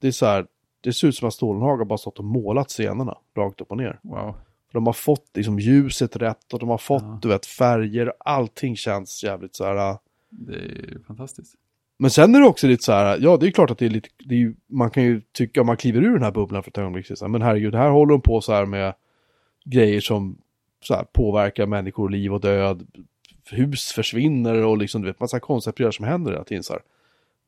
[0.00, 0.46] det är så här,
[0.80, 3.76] det ser ut som att Stålenhag har bara stått och målat scenerna rakt upp och
[3.76, 4.00] ner.
[4.02, 4.34] Wow.
[4.72, 7.18] De har fått liksom ljuset rätt och de har fått Ja.
[7.22, 8.12] du vet färger.
[8.20, 9.90] Allting känns jävligt så här.
[9.90, 9.98] äh.
[10.30, 11.54] Det är fantastiskt.
[11.98, 13.18] Men sen är det också lite så här.
[13.20, 14.08] Ja, det är klart att det är lite.
[14.24, 16.70] Det är ju, man kan ju tycka om man kliver ur den här bubblan för
[16.70, 17.06] ett ögonblick.
[17.06, 18.94] Så här, men herregud, här håller de på så här med
[19.64, 20.38] grejer som
[20.80, 22.86] så här, påverkar människor, liv och död.
[23.50, 26.62] Hus försvinner och liksom du vet massa konstiga prylar som händer hela tiden.
[26.62, 26.82] Så här.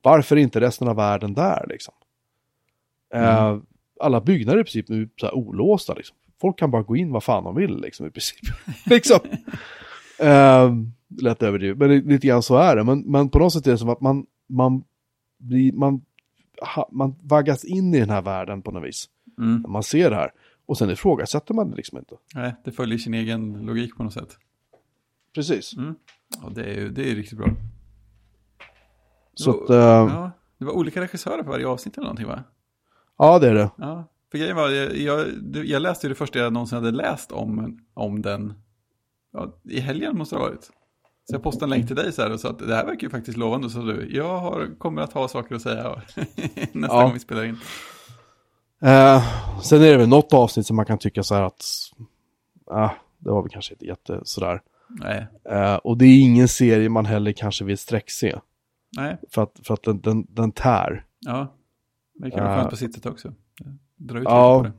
[0.03, 1.95] Varför är inte resten av världen där liksom?
[3.15, 3.59] Eh,
[4.01, 6.17] alla byggnader i princip nu så här olåsta liksom.
[6.41, 8.41] Folk kan bara gå in vad fan de vill liksom i princip.
[8.87, 9.19] liksom.
[10.19, 10.75] Eh,
[11.21, 12.85] lätt överdrivet, men lite grann så är det.
[12.85, 14.85] Men, men på något sätt är det som att man, man,
[15.39, 16.05] blir, man,
[16.75, 19.07] ha, man vaggas in i den här världen på något vis.
[19.39, 19.65] Mm.
[19.69, 20.31] Man ser det här.
[20.67, 22.17] Och sen ifrågasätter man det liksom inte.
[22.35, 24.39] Nej, det följer sin egen logik på något sätt.
[25.35, 25.77] Precis.
[25.77, 25.95] Mm.
[26.43, 27.49] Ja, det är ju det är riktigt bra.
[29.35, 32.45] Så att, eh, Ja, det var olika regissörer på varje avsnitt eller någonting va?
[33.19, 33.71] ja det är det.
[33.79, 35.27] Ja, för grejen var, jag, jag,
[35.67, 38.55] jag läste ju det första jag någonsin hade läst om, om den.
[39.33, 40.71] Ja, I helgen måste det ha varit.
[41.29, 43.03] Så jag postade en länk till dig så här och sa att det här verkar
[43.03, 43.71] ju faktiskt lovande.
[43.71, 46.03] Så du, jag har, kommer att ha saker att säga
[46.73, 47.03] nästa Ja.
[47.03, 47.57] gång vi spelar in.
[48.83, 49.25] Eh,
[49.63, 51.65] sen är det väl något avsnitt som man kan tycka så här att,
[52.67, 54.63] ah, det var väl kanske inte jätte sådär.
[54.89, 58.41] Nej, Eh, och det är ingen serie man heller kanske vill sträckse.
[58.97, 61.05] nej, För att, för att den, den, den tär.
[61.21, 61.53] ja.
[62.15, 63.33] Det kan vara skönt på sitt sätt också.
[63.97, 64.59] Dra ut Ja.
[64.59, 64.73] på det.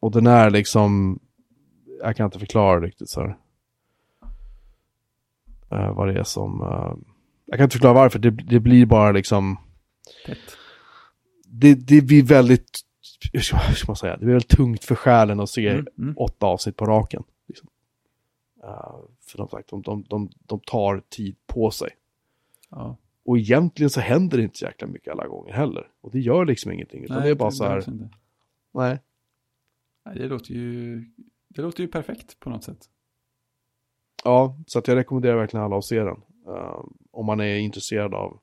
[0.00, 1.18] Och den är liksom,
[2.02, 3.36] jag kan inte förklara riktigt så här.
[5.70, 7.10] Eh, vad det är som, eh,
[7.46, 9.58] jag kan inte förklara varför, det, det blir bara liksom,
[11.46, 12.80] det, det blir väldigt,
[13.32, 15.86] hur ska, hur ska man säga, det blir väldigt tungt för själen att se Mm,
[15.98, 16.14] mm.
[16.16, 17.22] åtta avsnitt på raken.
[17.48, 17.68] Liksom.
[18.62, 18.94] Eh,
[19.26, 21.90] för som sagt, de, de, de, de tar tid på sig.
[22.70, 22.96] Ja.
[23.24, 25.88] Och egentligen så händer det inte så jäkla mycket alla gånger heller.
[26.00, 27.84] Och det gör liksom ingenting, utan Nej, det är bara så här,
[28.72, 28.98] nej.
[30.04, 31.04] Nej, det låter ju,
[31.48, 32.88] det låter ju perfekt på något sätt.
[34.24, 36.16] Ja, så att jag rekommenderar verkligen alla att se den.
[36.48, 38.40] Eh, om man är intresserad av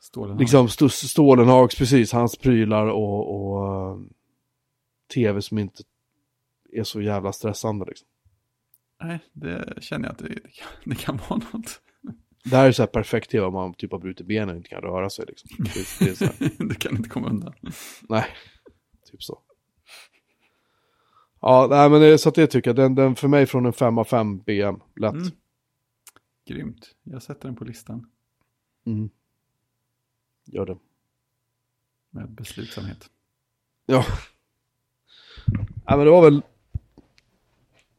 [0.00, 4.00] Stålen liksom St- Stålenhags, precis, hans prylar och, och eh,
[5.14, 5.82] tv som inte
[6.72, 8.08] är så jävla stressande liksom.
[9.02, 11.80] Nej, det känner jag att det, det, kan, det kan vara något.
[12.44, 14.68] Det här är så här perfekt tv om man typ har brutit benen och inte
[14.68, 15.50] kan röra sig liksom.
[15.58, 17.54] Det, det du kan inte komma undan.
[18.08, 18.24] nej,
[19.10, 19.38] typ så.
[21.42, 23.98] Ja, nej men så att det tycker jag, den, den för mig från en 5
[23.98, 25.12] av 5 BM, lätt.
[25.14, 25.28] Mm.
[26.48, 26.90] Grymt.
[27.02, 28.06] Jag sätter den på listan
[28.86, 29.10] Mm.
[30.46, 30.76] Gör det.
[32.10, 33.10] med beslutsamhet.
[33.86, 34.04] Ja.
[35.86, 36.42] ja, men det var väl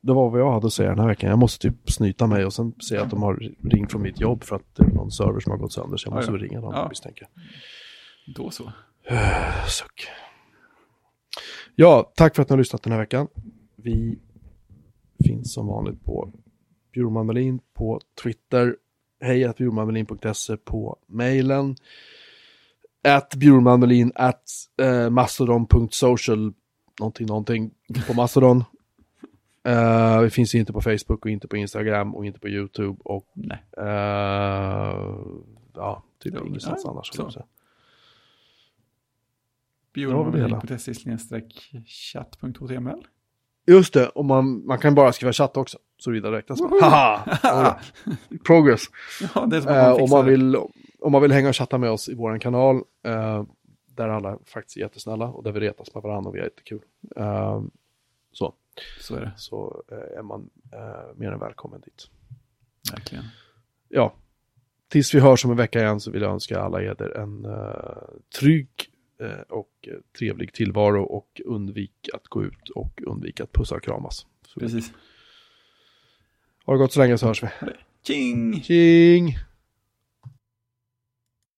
[0.01, 1.29] det var vad jag hade att säga den här veckan.
[1.29, 3.35] Jag måste typ snyta mig och sen se att de har
[3.69, 5.97] ringt från mitt jobb för att det är någon server som har gått sönder.
[5.97, 6.33] Så jag Ja, måste ja.
[6.33, 6.89] väl ringa dem Ja.
[6.89, 7.27] misstänker
[8.35, 8.63] Då så.
[9.67, 10.07] Suck.
[11.76, 13.28] Ja, tack för att ni har lyssnat den här veckan.
[13.76, 14.19] Vi
[15.26, 16.32] finns som vanligt på
[16.93, 18.76] Bjurman Melin på Twitter.
[19.21, 21.76] Hej att bjurmanmelin.se på mejlen.
[23.03, 24.43] At bjurmanmelin at
[24.82, 26.53] eh, mastodon.social
[26.99, 27.71] någonting någonting
[28.07, 28.63] på Mastodon.
[29.65, 33.32] Eh, vi finns inte på Facebook och inte på Instagram och inte på YouTube och
[33.34, 33.63] Nej.
[33.78, 35.17] eh,
[35.74, 37.07] ja, typ ingenstans annars.
[37.07, 37.13] så.
[37.13, 37.43] skulle jag säga.
[37.43, 37.47] var väl det hela.
[39.82, 39.82] Bjurman.se
[41.85, 43.05] chatt.html.
[43.67, 45.77] Just det, och man, man kan bara skriva chatt också.
[45.97, 46.67] Så vidare räknas det.
[46.81, 47.79] Haha!
[48.45, 48.81] Progress.
[49.35, 50.31] Ja, det Eh, man om, fixar man det.
[50.31, 50.55] vill,
[50.99, 52.75] om man vill hänga och chatta med oss i vår kanal,
[53.05, 53.43] eh,
[53.85, 56.81] där alla faktiskt är jättesnälla och där vi retas med varandra och vi har jättekul.
[57.15, 57.61] Eh,
[58.31, 58.53] så
[59.01, 62.07] Så är det, så eh, är man eh, mer än välkommen dit.
[62.91, 63.23] verkligen.
[63.89, 64.13] Ja,
[64.87, 68.19] tills vi hörs om en vecka igen så vill jag önska alla eder en eh,
[68.39, 68.92] trygg eh,
[69.49, 74.26] och eh, trevlig tillvaro och undvik att gå ut och undvik att pussa och kramas.
[74.47, 74.91] Så, Precis.
[76.65, 77.47] ha det gott så länge så hörs vi.
[78.03, 78.61] Tjing!
[78.61, 79.38] Tjing!